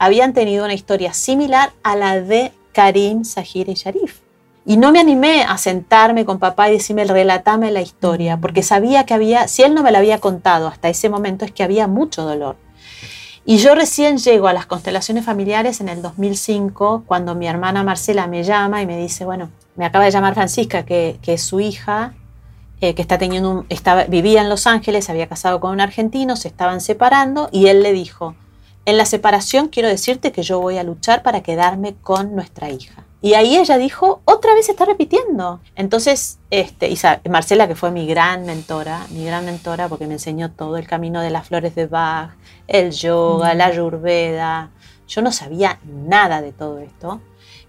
[0.00, 4.18] habían tenido una historia similar a la de Karim, Sahir y Sharif.
[4.66, 8.40] Y no me animé a sentarme con papá y decirme, relatame la historia, mm.
[8.40, 11.52] porque sabía que había, si él no me la había contado hasta ese momento, es
[11.52, 12.56] que había mucho dolor.
[13.44, 18.26] Y yo recién llego a las constelaciones familiares en el 2005, cuando mi hermana Marcela
[18.26, 22.14] me llama y me dice, bueno, me acaba de llamar Francisca, que, es su hija,
[22.80, 26.48] eh, que está teniendo estaba, vivía en Los Ángeles, había casado con un argentino, se
[26.48, 28.34] estaban separando y él le dijo,
[28.84, 33.07] en la separación quiero decirte que yo voy a luchar para quedarme con nuestra hija.
[33.20, 35.60] Y ahí ella dijo, otra vez se está repitiendo.
[35.74, 36.94] Entonces, este,
[37.28, 41.20] Marcela, que fue mi gran mentora, mi gran mentora porque me enseñó todo el camino
[41.20, 42.30] de las flores de Bach,
[42.68, 44.70] el yoga, la ayurveda.
[45.08, 47.20] Yo no sabía nada de todo esto.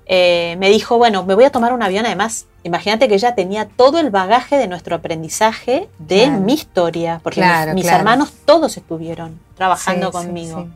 [0.05, 2.05] Eh, me dijo, bueno, me voy a tomar un avión.
[2.05, 7.43] Además, imagínate que ella tenía todo el bagaje de nuestro aprendizaje de mi historia, porque
[7.73, 10.67] mis, hermanos todos estuvieron trabajando conmigo.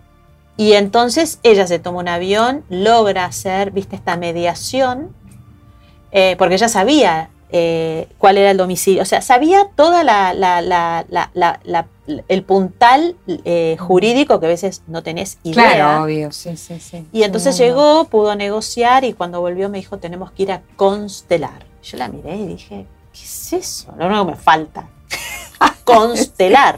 [0.58, 5.16] Y entonces ella se toma un avión, logra hacer, viste, esta mediación,
[6.12, 10.62] eh, porque ella sabía eh, cuál era el domicilio, o sea, sabía toda la, la,
[10.62, 11.88] la
[12.28, 15.76] el puntal eh, jurídico que a veces no tenés idea.
[15.76, 17.06] Claro, obvio, sí, sí, sí.
[17.12, 21.66] Y entonces llegó, pudo negociar y cuando volvió me dijo, tenemos que ir a constelar.
[21.84, 23.94] Yo la miré y dije, ¿qué es eso?
[23.98, 24.90] Lo único que me falta.
[25.84, 26.78] Constelar.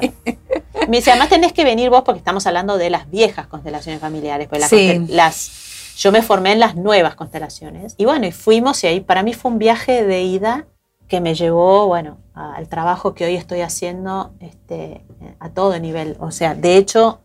[0.87, 4.47] Me dice, además tenés que venir vos porque estamos hablando de las viejas constelaciones familiares.
[4.47, 4.69] Pues
[5.09, 7.95] las, yo me formé en las nuevas constelaciones.
[7.97, 10.65] Y bueno, y fuimos y ahí para mí fue un viaje de ida
[11.07, 15.05] que me llevó, bueno, al trabajo que hoy estoy haciendo este,
[15.39, 16.17] a todo nivel.
[16.19, 17.21] O sea, de hecho,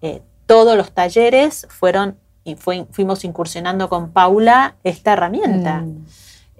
[0.00, 5.82] eh, todos los talleres fueron y fuimos incursionando con Paula esta herramienta.
[5.82, 6.06] Mm.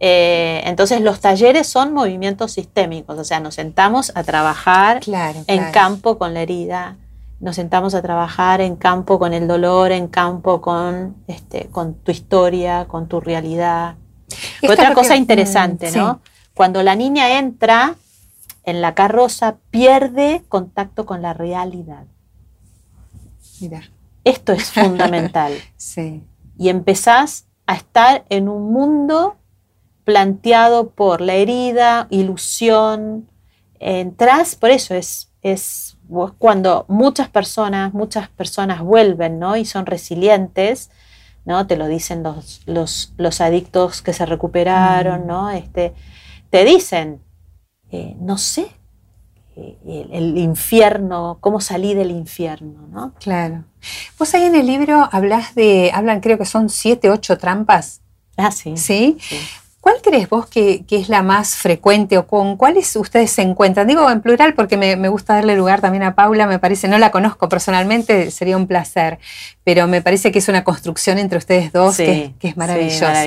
[0.02, 5.02] Eh, entonces los talleres son movimientos sistémicos, o sea, nos sentamos a trabajar
[5.46, 6.96] en campo con la herida,
[7.38, 12.12] nos sentamos a trabajar en campo con el dolor, en campo con, este, con tu
[12.12, 13.96] historia, con tu realidad.
[14.66, 16.20] Otra cosa interesante, mm, ¿no?
[16.54, 17.94] Cuando la niña entra
[18.64, 22.04] en la carroza, pierde contacto con la realidad.
[23.60, 23.82] Mira.
[24.24, 25.52] Esto es fundamental.
[25.76, 26.22] sí.
[26.58, 29.36] Y empezás a estar en un mundo
[30.04, 33.28] planteado por la herida, ilusión.
[33.78, 35.96] Entras, por eso es, es
[36.38, 39.56] cuando muchas personas, muchas personas vuelven, ¿no?
[39.56, 40.90] Y son resilientes,
[41.44, 41.66] ¿no?
[41.66, 45.26] Te lo dicen los, los, adictos que se recuperaron, mm.
[45.26, 45.50] ¿no?
[45.50, 45.94] Este,
[46.50, 47.22] te dicen,
[47.90, 48.72] eh, no sé,
[49.56, 53.12] eh, el, infierno, cómo salí del infierno, ¿no?
[53.20, 53.64] Claro.
[54.18, 58.00] Vos ahí en el libro hablas de, hablan creo que son siete, ocho trampas.
[58.36, 58.76] Ah, sí.
[58.76, 59.18] ¿Sí?
[59.80, 63.86] ¿Cuál crees vos que, es la más frecuente o con cuáles ustedes se encuentran?
[63.86, 67.10] Digo en plural porque me, gusta darle lugar también a Paula, me parece, no la
[67.10, 69.18] conozco personalmente, sería un placer,
[69.64, 73.24] pero me parece que es una construcción entre ustedes dos que, es maravillosa.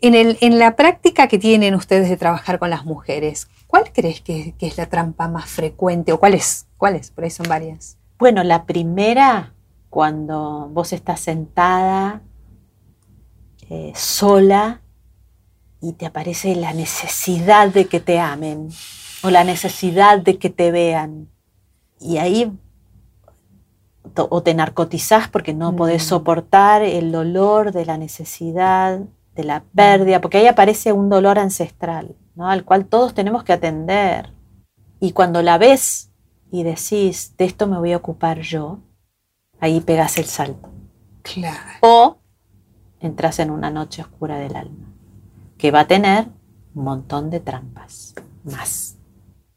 [0.00, 4.20] en, el, en la práctica que tienen ustedes de trabajar con las mujeres, ¿Cuál crees
[4.20, 6.66] que, es la trampa más frecuente o cuáles?
[6.76, 7.10] ¿Cuáles?
[7.10, 7.98] Por ahí son varias.
[8.18, 9.54] Bueno, la primera,
[9.90, 12.22] cuando vos estás sentada
[13.68, 14.80] eh, sola
[15.80, 18.70] y te aparece la necesidad de que te amen
[19.22, 21.28] o la necesidad de que te vean.
[22.00, 22.52] Y ahí
[24.16, 26.08] o te narcotizás porque no podés mm.
[26.08, 29.00] soportar el dolor de la necesidad,
[29.34, 34.32] de la pérdida, porque ahí aparece un dolor ancestral al cual todos tenemos que atender.
[35.00, 36.10] Y cuando la ves
[36.50, 38.78] y decís, de esto me voy a ocupar yo,
[39.60, 40.70] ahí pegas el salto.
[41.22, 41.78] Claro.
[41.80, 42.18] O
[43.00, 44.85] entras en una noche oscura del alma,
[45.58, 46.26] que va a tener
[46.74, 48.14] un montón de trampas
[48.44, 48.96] más.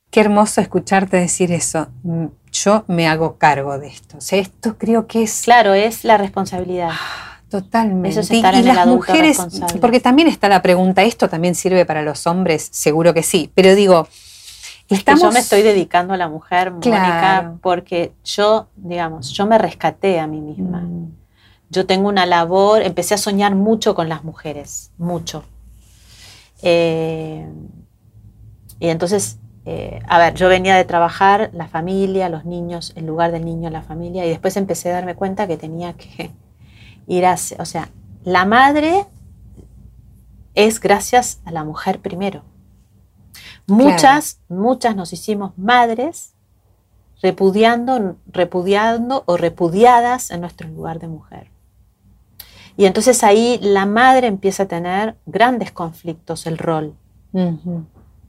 [0.10, 1.88] Qué hermoso escucharte decir eso.
[2.04, 4.18] Mm, yo me hago cargo de esto.
[4.18, 5.44] O sea, esto creo que es...
[5.44, 6.92] Claro, es la responsabilidad.
[7.50, 8.10] Totalmente.
[8.10, 9.40] Eso es estar y, las mujeres,
[9.82, 12.70] porque también está la pregunta, ¿esto también sirve para los hombres?
[12.72, 14.08] Seguro que sí, pero digo,
[14.88, 15.22] estamos...
[15.22, 20.28] yo me estoy dedicando a la mujer, Mónica, porque yo, digamos, yo me rescaté a
[20.28, 20.82] mí misma.
[20.82, 21.12] Mm.
[21.72, 25.44] Yo tengo una labor, empecé a soñar mucho con las mujeres, mucho.
[26.62, 27.48] Eh,
[28.80, 33.32] y entonces, eh, a ver, yo venía de trabajar la familia, los niños, el lugar
[33.32, 36.32] del niño, la familia, y después empecé a darme cuenta que tenía que
[37.08, 37.26] ir
[37.58, 37.90] o sea,
[38.24, 39.06] la madre
[40.54, 42.44] es gracias a la mujer primero.
[43.68, 46.36] Muchas, muchas nos hicimos madres
[47.22, 51.52] repudiando, repudiando o repudiadas en nuestro lugar de mujer.
[52.80, 56.96] Y entonces ahí la madre empieza a tener grandes conflictos, el rol,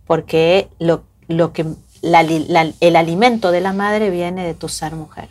[0.09, 1.65] porque lo, lo que,
[2.03, 5.29] el alimento de la madre viene de tu ser mujer.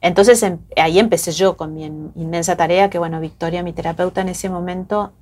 [0.00, 4.30] Entonces em, ahí empecé yo con mi inmensa tarea, que bueno, Victoria, mi terapeuta en
[4.30, 5.12] ese momento,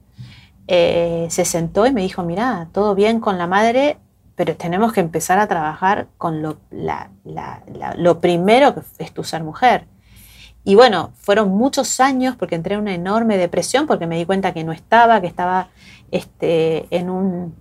[0.66, 3.98] eh, se sentó y me dijo, mira, todo bien con la madre,
[4.36, 6.56] pero tenemos que empezar a trabajar con lo,
[7.98, 9.86] lo primero que es tu ser mujer.
[10.66, 14.52] Y bueno, fueron muchos años porque entré en una enorme depresión porque me di cuenta
[14.52, 15.68] que no estaba, que estaba
[16.10, 17.54] este, en un,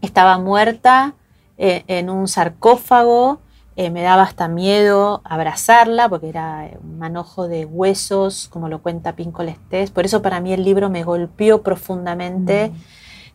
[0.00, 1.14] estaba muerta
[1.58, 3.40] eh, en un sarcófago
[3.76, 9.16] eh, me daba hasta miedo abrazarla porque era un manojo de huesos, como lo cuenta
[9.16, 9.90] Pinco Lestés.
[9.90, 12.72] Por eso para mí el libro me golpeó profundamente.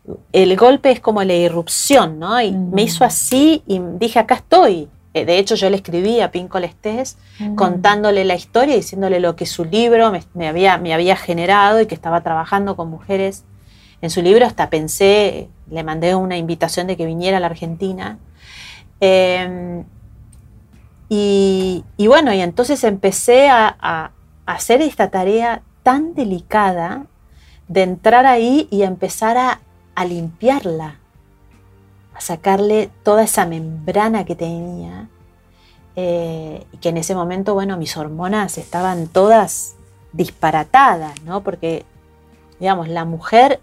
[0.06, 0.12] Mm.
[0.32, 2.40] El golpe es como la irrupción, ¿no?
[2.40, 3.06] Y me hizo mm.
[3.06, 4.88] así y dije, acá estoy.
[5.16, 7.54] Eh, de hecho, yo le escribí a Pinco Lestés mm.
[7.54, 11.94] contándole la historia, diciéndole lo que su libro me, había, me había generado y que
[11.94, 13.44] estaba trabajando con mujeres
[14.02, 14.44] en su libro.
[14.44, 18.18] Hasta pensé, le mandé una invitación de que viniera a la Argentina.
[19.00, 19.84] Em,
[21.08, 24.12] y, bueno, y entonces empecé a,
[24.44, 27.06] hacer esta tarea tan delicada
[27.68, 29.60] de entrar ahí y empezar a,
[30.04, 31.00] limpiarla,
[32.16, 35.08] a sacarle toda esa membrana que tenía.
[35.96, 39.74] Eh, y que en ese momento, bueno, mis hormonas estaban todas
[40.12, 41.42] disparatadas, ¿no?
[41.42, 41.84] Porque,
[42.60, 43.60] digamos, la mujer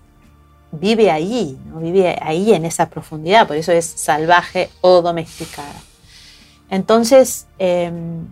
[0.71, 1.79] vive ahí, ¿no?
[1.79, 5.75] Vive ahí en esa profundidad, por eso es salvaje o domesticada.
[6.69, 8.27] Entonces, em,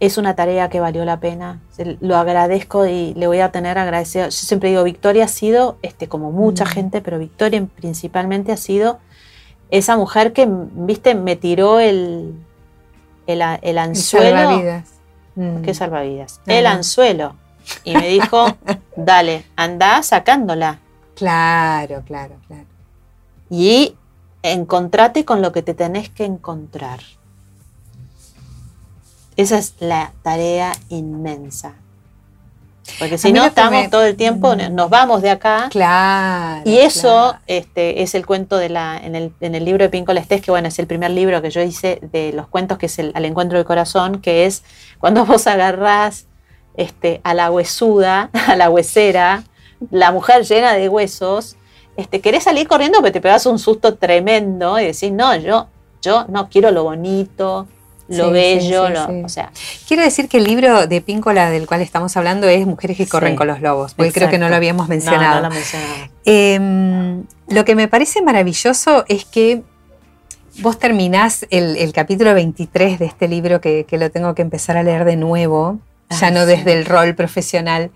[0.00, 1.60] es una tarea que valió la pena.
[2.00, 4.26] Lo agradezco y le voy a tener agradecido.
[4.26, 6.68] Yo siempre digo, Victoria ha sido, este, como mucha mm.
[6.68, 8.98] gente, pero Victoria principalmente ha sido
[9.70, 12.34] esa mujer que, viste, me tiró el,
[13.26, 14.82] el, anzuelo.
[15.34, 15.62] Mm.
[15.62, 16.40] ¿Qué salvavidas?
[16.46, 17.34] El anzuelo.
[17.84, 18.46] Y me dijo,
[18.96, 20.80] dale, anda sacándola.
[21.14, 22.66] Claro, claro, claro.
[23.50, 23.96] Y
[24.42, 27.00] encontrate con lo que te tenés que encontrar.
[29.36, 31.74] Esa es la tarea inmensa.
[32.98, 35.68] Porque si no, estamos todo el tiempo, nos vamos de acá.
[35.70, 36.62] Claro.
[36.64, 40.12] Y eso Este, es el cuento de la, en, el, en el libro de Pinco
[40.12, 42.98] Lestés, que bueno, es el primer libro que yo hice de los cuentos, que es
[42.98, 44.62] el, Al Encuentro del Corazón, que es
[44.98, 46.26] cuando vos agarrás
[46.76, 49.44] este, a la huesuda, a la huesera,
[49.90, 51.56] la mujer llena de huesos,
[51.96, 55.68] este, querés salir corriendo, pero te pegas un susto tremendo y decís, no, yo,
[56.02, 57.66] yo no quiero lo bonito,
[58.08, 58.86] lo bello,
[59.24, 59.50] o sea.
[59.86, 63.36] Quiero decir que el libro de Píncola del cual estamos hablando es Mujeres que corren
[63.36, 65.42] con los lobos, porque creo que no lo habíamos mencionado.
[65.42, 65.60] No, no lo,
[66.24, 69.62] eh, lo que me parece maravilloso es que
[70.60, 75.04] vos terminás el, capítulo 23 de este libro que, lo tengo que empezar a leer
[75.04, 75.78] de nuevo,
[76.10, 77.90] ya no desde el rol profesional.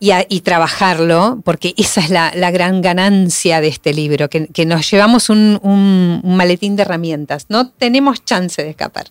[0.00, 6.20] Y, trabajarlo, porque esa es la, gran ganancia de este libro, que, nos llevamos un,
[6.22, 9.06] maletín de herramientas, no tenemos chance de escapar.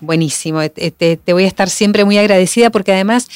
[0.00, 3.28] Buenísimo, eh, te, voy a estar siempre muy agradecida porque además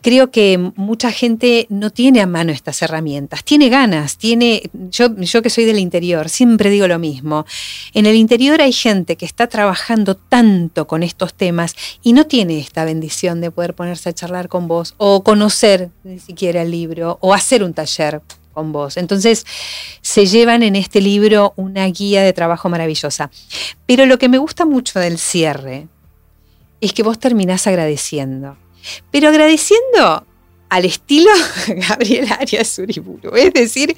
[0.00, 5.42] creo que mucha gente no tiene a mano estas herramientas, tiene ganas, tiene, yo, yo
[5.42, 7.46] que soy del interior, siempre digo lo mismo,
[7.94, 12.58] en el interior hay gente que está trabajando tanto con estos temas y no tiene
[12.58, 17.18] esta bendición de poder ponerse a charlar con vos o conocer ni siquiera el libro
[17.20, 18.20] o hacer un taller
[18.64, 18.96] vos.
[18.96, 19.46] Entonces,
[20.00, 23.30] se llevan en este libro una guía de trabajo maravillosa.
[23.86, 25.88] Pero lo que me gusta mucho del cierre
[26.80, 28.56] es que vos terminás agradeciendo.
[29.10, 30.24] Pero agradeciendo
[30.68, 31.30] al estilo
[31.68, 33.34] Gabriel Arias Uriburu.
[33.34, 33.96] Es decir,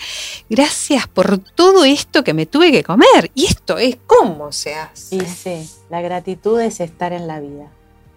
[0.48, 3.30] gracias por todo esto que me tuve que comer.
[3.34, 5.16] Y esto es cómo se hace.
[5.16, 7.68] Y sí, la gratitud es estar en la vida.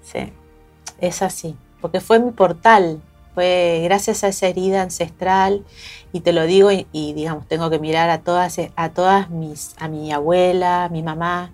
[0.03, 0.31] Sí,
[0.99, 1.55] es así.
[1.81, 3.01] Porque fue mi portal
[3.33, 5.63] fue gracias a esa herida ancestral,
[6.11, 9.87] y te lo digo, y, digamos, tengo que mirar a todas, a todas mis, a
[9.87, 11.51] mi abuela, mi mamá,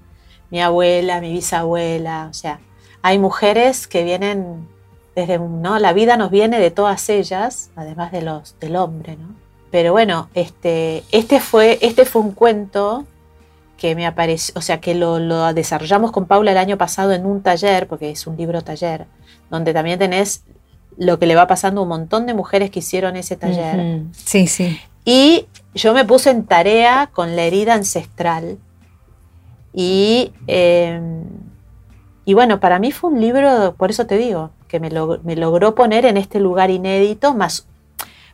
[0.50, 2.60] mi abuela, mi bisabuela, o sea,
[3.02, 4.68] hay mujeres que vienen
[5.16, 5.80] desde, ¿no?
[5.80, 9.36] La vida nos viene de todas ellas, además de los, del hombre, ¿no?
[9.72, 13.06] Pero bueno, este, este, fue, este fue un cuento
[13.78, 17.26] que me apareció, o sea, que lo, lo, desarrollamos con Paula el año pasado en
[17.26, 19.06] un taller, porque es un libro taller,
[19.50, 20.44] donde también tenés
[21.00, 24.04] lo que le va pasando a un montón de mujeres que hicieron ese taller.
[24.12, 24.80] Sí, sí.
[25.06, 28.58] Y yo me puse en tarea con la herida ancestral.
[29.74, 31.24] Y, em,
[32.26, 34.90] y bueno, para mí fue un libro, por eso te digo, que me,
[35.24, 37.66] me logró poner en este lugar inédito, más,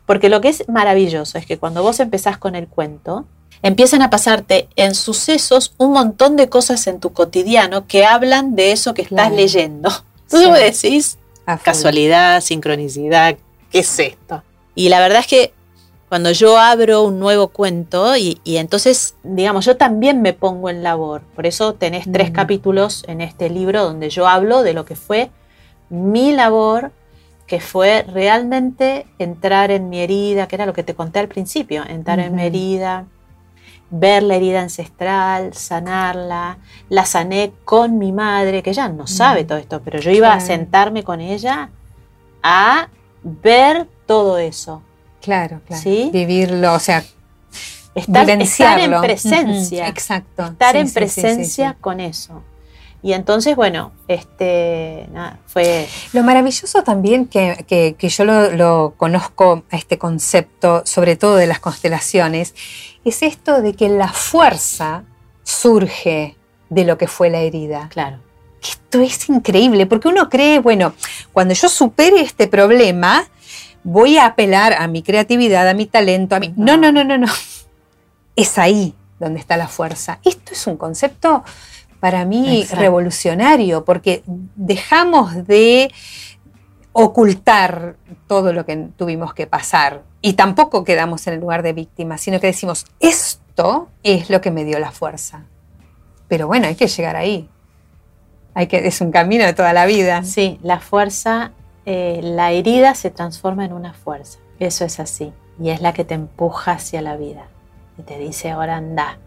[0.04, 3.26] porque lo que es maravilloso es que cuando vos empezás con el cuento,
[3.62, 8.72] empiezan a pasarte en sucesos un montón de cosas en tu cotidiano que hablan de
[8.72, 9.90] eso que estás leyendo.
[10.28, 11.18] Tú decís,
[11.62, 13.36] casualidad, sincronicidad,
[13.70, 14.42] ¿qué es esto?
[14.74, 15.52] Y la verdad es que
[16.08, 21.22] cuando yo abro un nuevo cuento y, entonces, digamos, yo también me pongo en labor.
[21.34, 25.30] Por eso tenés tres capítulos en este libro donde yo hablo de lo que fue
[25.88, 26.92] mi labor,
[27.46, 31.84] que fue realmente entrar en mi herida, que era lo que te conté al principio,
[31.88, 33.06] entrar en mi herida,
[33.90, 36.58] ver la herida ancestral, sanarla.
[36.88, 40.40] La sané con mi madre, que ella no sabe todo esto, pero yo iba a
[40.40, 41.70] sentarme con ella
[42.42, 42.88] a
[43.22, 44.82] ver todo eso.
[45.20, 45.82] Claro, claro.
[46.12, 47.02] Vivirlo, o sea,
[47.94, 49.88] estar, en presencia.
[49.88, 50.46] exacto.
[50.46, 52.42] Estar en presencia con eso.
[53.02, 55.08] Y entonces, bueno, este,
[55.46, 55.86] fue...
[56.12, 62.54] Lo maravilloso también que, yo lo, lo, conozco, este concepto, sobre todo de las constelaciones,
[63.06, 65.04] es esto de que la fuerza
[65.44, 66.36] surge
[66.68, 67.88] de lo que fue la herida.
[67.88, 68.18] Claro.
[68.60, 70.92] Esto es increíble, porque uno cree, bueno,
[71.32, 73.24] cuando yo supere este problema,
[73.84, 76.52] voy a apelar a mi creatividad, a mi talento, a mi...
[76.56, 77.28] No, no, no, no, no.
[78.34, 80.18] Es ahí donde está la fuerza.
[80.24, 81.44] Esto es un concepto
[82.00, 84.22] para mí revolucionario, porque
[84.56, 85.92] dejamos de
[86.98, 92.16] ocultar todo lo que tuvimos que pasar y tampoco quedamos en el lugar de víctima,
[92.16, 95.44] sino que decimos, esto es lo que me dio la fuerza.
[96.26, 97.50] Pero bueno, hay que llegar ahí.
[98.54, 100.24] Hay que, es un camino de toda la vida.
[100.24, 101.52] Sí, la fuerza,
[101.84, 104.38] eh, la herida se transforma en una fuerza.
[104.58, 105.34] Eso es así.
[105.60, 107.48] Y es la que te empuja hacia la vida.
[107.98, 109.18] Y te dice, ahora anda.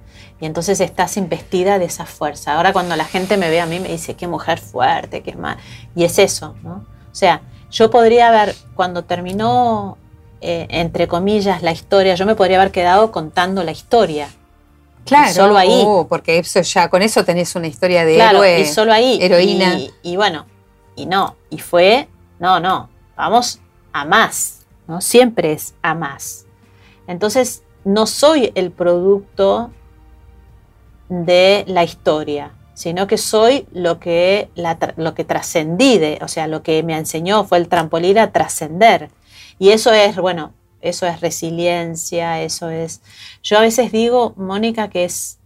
[0.41, 2.55] Y entonces estás investida de esa fuerza.
[2.55, 5.57] Ahora cuando la gente me ve a mí me dice, qué mujer fuerte, qué más.
[5.93, 6.83] Y es eso, ¿no?
[7.11, 7.41] O sea,
[7.71, 9.97] yo podría haber, cuando terminó,
[10.41, 14.29] eh, entre comillas, la historia, yo me podría haber quedado contando la historia.
[15.05, 15.83] Claro, solo ahí.
[15.85, 19.17] Oh, porque eso ya, con eso tenés una historia de claro, y solo ahí.
[19.21, 19.77] Heroína.
[20.03, 20.45] Y, bueno,
[20.95, 22.07] Y no, y fue,
[22.39, 23.59] no, no, vamos
[23.93, 25.01] a más, ¿no?
[25.01, 26.45] Siempre es a más.
[27.07, 29.71] Entonces, no soy el producto
[31.07, 34.49] de la historia, sino que soy lo que,
[35.13, 39.09] que trascendí, o sea, lo que me enseñó fue el trampolín a trascender.
[39.57, 43.01] Y eso es, bueno, eso es resiliencia, eso es...
[43.43, 45.39] Yo a veces digo, Mónica, que es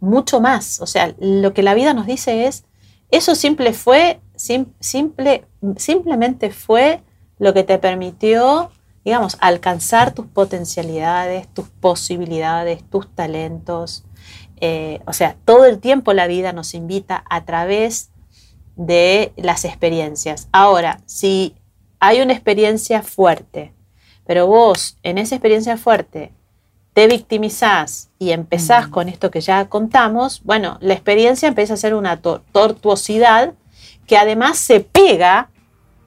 [0.00, 2.64] mucho más, o sea, lo que la vida nos dice es,
[3.10, 5.44] eso simple fue, simple,
[5.76, 7.02] simplemente fue
[7.38, 8.70] lo que te permitió,
[9.04, 14.04] digamos, alcanzar tus potencialidades, tus posibilidades, tus talentos.
[14.64, 18.12] Eh, o sea, todo el tiempo la vida nos invita a través
[18.76, 20.48] de las experiencias.
[20.52, 21.56] Ahora, si
[21.98, 23.74] hay una experiencia fuerte,
[24.24, 26.32] pero vos en esa experiencia fuerte
[26.94, 31.94] te victimizás y empezás con esto que ya contamos, bueno, la experiencia empieza a ser
[31.96, 33.54] una tortuosidad
[34.06, 35.50] que además se pega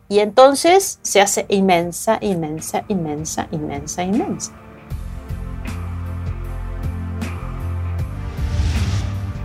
[0.08, 4.65] y entonces se hace inmensa, inmensa, inmensa, inmensa, inmensa.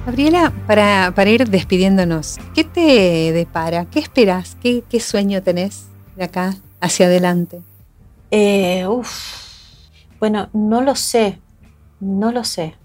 [0.07, 3.87] Gabriela, para, ir despidiéndonos, ¿qué te depara?
[3.87, 4.57] ¿Qué esperas?
[4.63, 5.87] ¿Qué, sueño tenés
[6.17, 7.61] de acá hacia adelante?
[8.31, 8.87] Eh,
[10.19, 11.39] bueno, no lo sé,
[12.01, 12.77] no lo sé.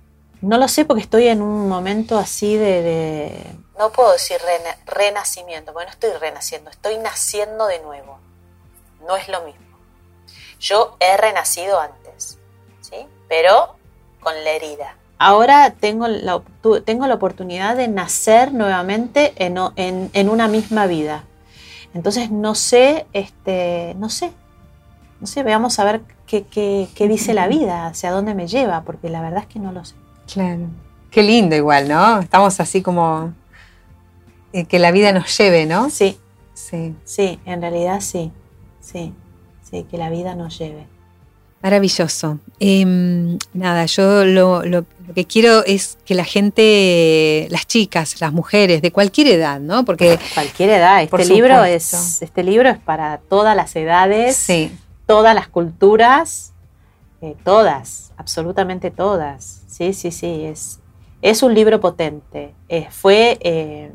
[0.41, 3.31] No lo sé porque estoy en un momento así de
[3.77, 4.39] no puedo decir
[4.85, 8.19] renacimiento, porque no estoy renaciendo, estoy naciendo de nuevo.
[9.01, 9.77] No es lo mismo.
[10.59, 12.37] Yo he renacido antes,
[12.81, 13.07] ¿sí?
[13.27, 13.75] Pero
[14.21, 14.95] con la herida.
[15.17, 16.41] Ahora tengo la,
[16.83, 19.57] tengo la oportunidad de nacer nuevamente en,
[20.13, 21.23] en, una misma vida.
[21.93, 24.31] Entonces no sé, este, no sé,
[25.21, 28.81] no sé, veamos a ver qué, qué, qué dice la vida, hacia dónde me lleva,
[28.81, 29.95] porque la verdad es que no lo sé.
[30.31, 30.67] Claro.
[31.11, 32.19] Qué lindo igual, ¿no?
[32.19, 33.33] Estamos así como
[34.51, 35.89] eh, que la vida nos lleve, ¿no?
[35.89, 36.17] Sí.
[36.53, 36.95] Sí.
[37.05, 38.31] Sí, en realidad sí.
[38.81, 39.13] Sí.
[39.69, 40.87] Sí, que la vida nos lleve.
[41.61, 42.39] Maravilloso.
[42.59, 44.63] Em, nada, yo lo,
[45.13, 49.85] que quiero es que la gente, las chicas, las mujeres, de cualquier edad, ¿no?
[49.85, 51.03] Porque cualquier edad.
[51.03, 54.71] Este libro es, este libro es para todas las edades, sí.
[55.05, 56.53] todas las culturas,
[57.21, 59.61] eh, todas, absolutamente todas.
[59.67, 60.45] Sí, sí, sí.
[60.45, 60.79] Es,
[61.21, 62.53] es un libro potente.
[62.69, 63.91] Eh, fue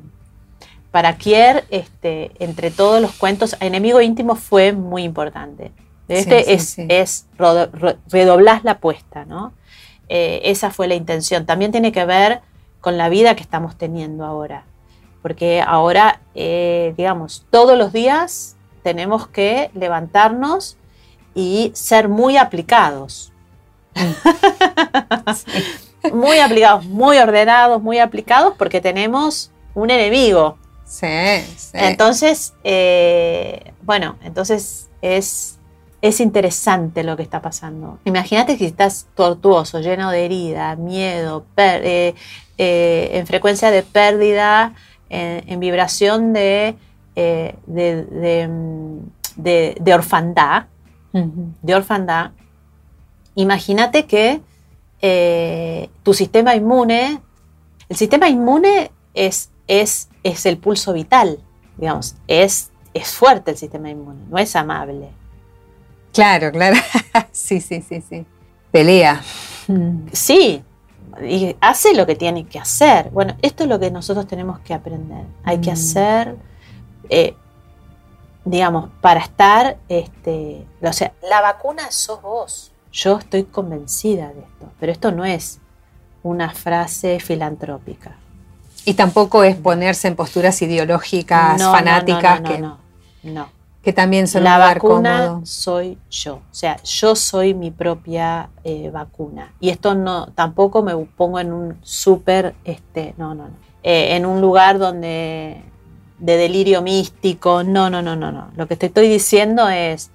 [0.91, 5.73] para Kier, este, entre todos los cuentos, Enemigo íntimo fue muy importante.
[6.09, 7.27] Este es, es
[8.09, 9.53] redoblar la apuesta, ¿no?
[10.11, 11.47] Eh, esa fue la intención.
[11.47, 12.43] También tiene que ver
[12.83, 14.65] con la vida que estamos teniendo ahora.
[15.23, 20.77] Porque ahora, eh, digamos, todos los días tenemos que levantarnos
[21.35, 23.33] y ser muy aplicados.
[26.13, 30.59] muy aplicados, muy ordenados, muy aplicados, porque tenemos un enemigo
[30.91, 31.07] Sí,
[31.57, 31.71] sí.
[31.73, 35.60] Entonces, eh, bueno, entonces es,
[36.03, 37.99] es interesante lo que está pasando.
[38.05, 42.15] Imagínate que estás tortuoso, lleno de herida, miedo, eh,
[42.59, 44.75] eh, en frecuencia de pérdida,
[45.09, 46.77] en, vibración de,
[47.17, 47.55] de,
[49.93, 50.67] orfandad.
[51.13, 52.31] De orfandad.
[53.35, 54.41] Imagínate que
[56.03, 57.21] tu sistema inmune,
[57.89, 61.39] el sistema inmune es, es es el pulso vital,
[61.77, 65.11] digamos, es, es fuerte el sistema inmune, no es amable.
[66.13, 66.77] Claro, claro,
[67.33, 68.27] sí, sí, sí, sí.
[68.71, 69.23] Pelea.
[70.13, 70.63] Sí,
[71.23, 73.11] y hace lo que tiene que hacer.
[73.11, 75.25] Bueno, esto es lo que nosotros tenemos que aprender.
[75.45, 75.75] Hay que mm.
[75.75, 76.37] hacer,
[77.09, 77.35] eh,
[78.45, 82.73] digamos, para estar, este, o sea, la vacuna sos vos.
[82.93, 85.61] Yo estoy convencida de esto, pero esto no es
[86.23, 88.17] una frase filantrópica.
[88.85, 93.49] Y tampoco es ponerse en posturas ideológicas, fanáticas, que, no,
[93.83, 99.53] que también son La vacuna soy yo, o sea, yo soy mi propia eh, vacuna.
[99.59, 104.27] Y esto no, tampoco me pongo en un súper, este, no, no, no, eh, en
[104.27, 105.63] un lugar donde
[106.19, 108.51] de delirio místico, no, no, no, no, no.
[108.55, 110.11] Lo que te estoy diciendo es,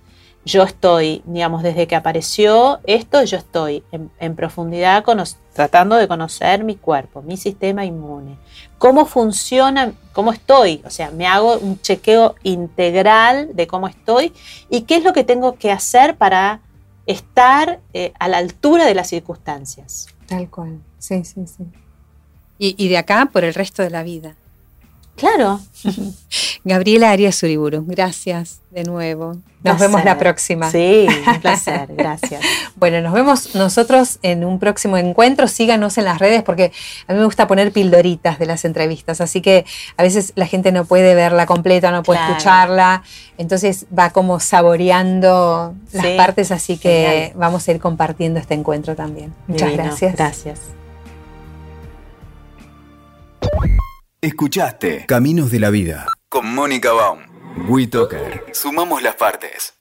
[0.45, 5.03] yo estoy, digamos, desde que apareció esto, yo estoy en, profundidad
[5.53, 8.37] tratando de conocer mi cuerpo, mi sistema inmune,
[8.77, 14.33] cómo funciona, cómo estoy, o sea, me hago un chequeo integral de cómo estoy
[14.69, 16.61] y qué es lo que tengo que hacer para
[17.07, 20.07] estar eh, a la altura de las circunstancias.
[20.27, 21.63] Tal cual, sí, sí, sí.
[22.59, 24.35] Y, y de acá por el resto de la vida.
[25.16, 25.59] Claro.
[26.63, 29.38] Gabriela Arias Uriburu, gracias de nuevo.
[29.63, 30.70] Nos vemos la próxima.
[30.70, 32.41] Sí, un placer, gracias.
[32.76, 35.47] bueno, nos vemos nosotros en un próximo encuentro.
[35.47, 36.72] Síganos en las redes porque
[37.07, 39.66] a mí me gusta poner pildoritas de las entrevistas, así que
[39.97, 43.03] a veces la gente no puede verla completa, no puede escucharla,
[43.38, 49.34] entonces va como saboreando las partes, así que vamos a ir compartiendo este encuentro también.
[49.47, 50.16] Muchas gracias.
[50.16, 50.59] Gracias.
[54.26, 57.19] Escuchaste Caminos de la Vida con Mónica Baum.
[57.69, 58.45] WeToker.
[58.53, 59.74] Sumamos las partes.